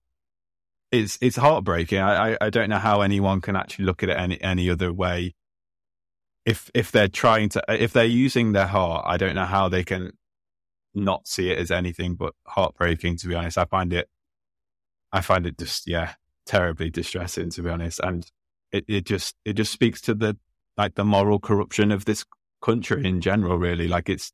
[0.92, 1.98] it's, it's heartbreaking.
[1.98, 4.92] I, I, I don't know how anyone can actually look at it any, any other
[4.92, 5.34] way
[6.46, 9.84] if if they're trying to if they're using their heart, I don't know how they
[9.84, 10.12] can
[10.94, 13.16] not see it as anything but heartbreaking.
[13.18, 14.08] To be honest, I find it,
[15.12, 16.14] I find it just yeah
[16.46, 17.50] terribly distressing.
[17.50, 18.24] To be honest, and
[18.70, 20.38] it it just it just speaks to the
[20.76, 22.24] like the moral corruption of this
[22.62, 23.58] country in general.
[23.58, 24.32] Really, like it's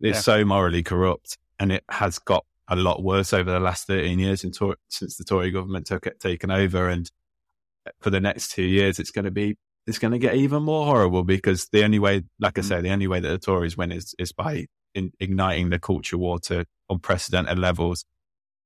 [0.00, 0.20] it's yeah.
[0.20, 4.40] so morally corrupt, and it has got a lot worse over the last thirteen years
[4.40, 7.08] since the Tory government took it taken over, and
[8.00, 10.84] for the next two years, it's going to be it's going to get even more
[10.84, 12.68] horrible because the only way, like I mm.
[12.68, 16.18] say, the only way that the Tories win is, is by in, igniting the culture
[16.18, 18.04] war to unprecedented levels.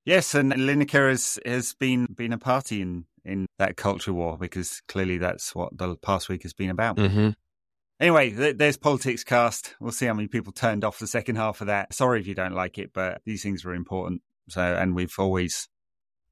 [0.04, 4.80] Yes, and Lineker has has been been a party in in that culture war because
[4.88, 6.96] clearly that's what the past week has been about.
[6.96, 7.30] Mm-hmm.
[8.00, 9.74] Anyway, th- there's politics cast.
[9.78, 11.92] We'll see how many people turned off the second half of that.
[11.92, 14.22] Sorry if you don't like it, but these things are important.
[14.48, 15.68] So, and we've always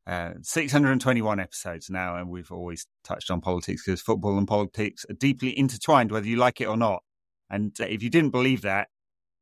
[0.08, 5.14] uh, 621 episodes now, and we've always touched on politics because football and politics are
[5.14, 7.02] deeply intertwined, whether you like it or not.
[7.50, 8.88] And uh, if you didn't believe that,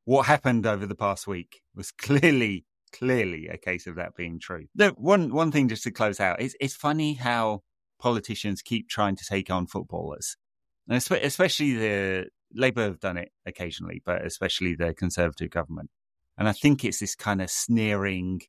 [0.06, 4.66] what happened over the past week was clearly, clearly a case of that being true.
[4.74, 7.62] The, one one thing just to close out is it's funny how
[8.00, 10.36] politicians keep trying to take on footballers,
[10.88, 15.90] and especially the Labour have done it occasionally, but especially the Conservative government.
[16.36, 18.40] And I think it's this kind of sneering,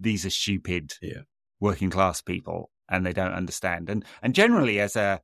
[0.00, 0.94] these are stupid.
[1.00, 1.22] Yeah
[1.64, 3.88] working class people and they don't understand.
[3.88, 5.20] And and generally as a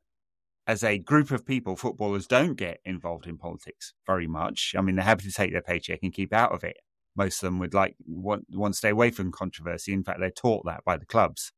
[0.67, 4.75] as a group of people, footballers don't get involved in politics very much.
[4.77, 6.79] I mean, they're happy to take their paycheck and keep out of it.
[7.17, 9.93] Most of them would like want, want to stay away from controversy.
[9.93, 11.53] In fact, they're taught that by the clubs.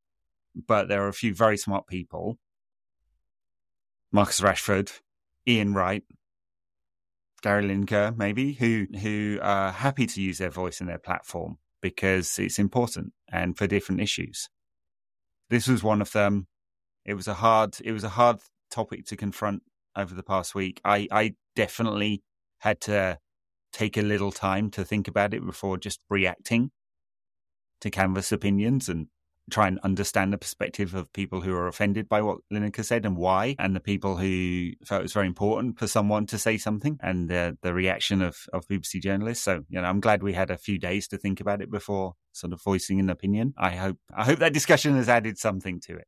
[0.67, 2.39] But there are a few very smart people,
[4.11, 5.01] Marcus Rashford,
[5.47, 6.05] Ian Wright,
[7.43, 12.39] Gary Lineker, maybe, who who are happy to use their voice and their platform because
[12.39, 14.49] it's important and for different issues.
[15.53, 16.47] This was one of them.
[17.05, 18.39] It was a hard it was a hard
[18.71, 19.63] topic to confront
[19.95, 20.81] over the past week.
[20.83, 22.23] I, I definitely
[22.61, 23.19] had to
[23.71, 26.71] take a little time to think about it before just reacting
[27.83, 29.09] to canvas opinions and
[29.51, 33.17] try and understand the perspective of people who are offended by what Lineker said and
[33.17, 36.99] why, and the people who felt it was very important for someone to say something,
[37.03, 39.45] and the the reaction of of BBC journalists.
[39.45, 42.15] So you know, I'm glad we had a few days to think about it before
[42.33, 43.55] sort of voicing an opinion.
[43.59, 46.07] I hope I hope that discussion has added something to it.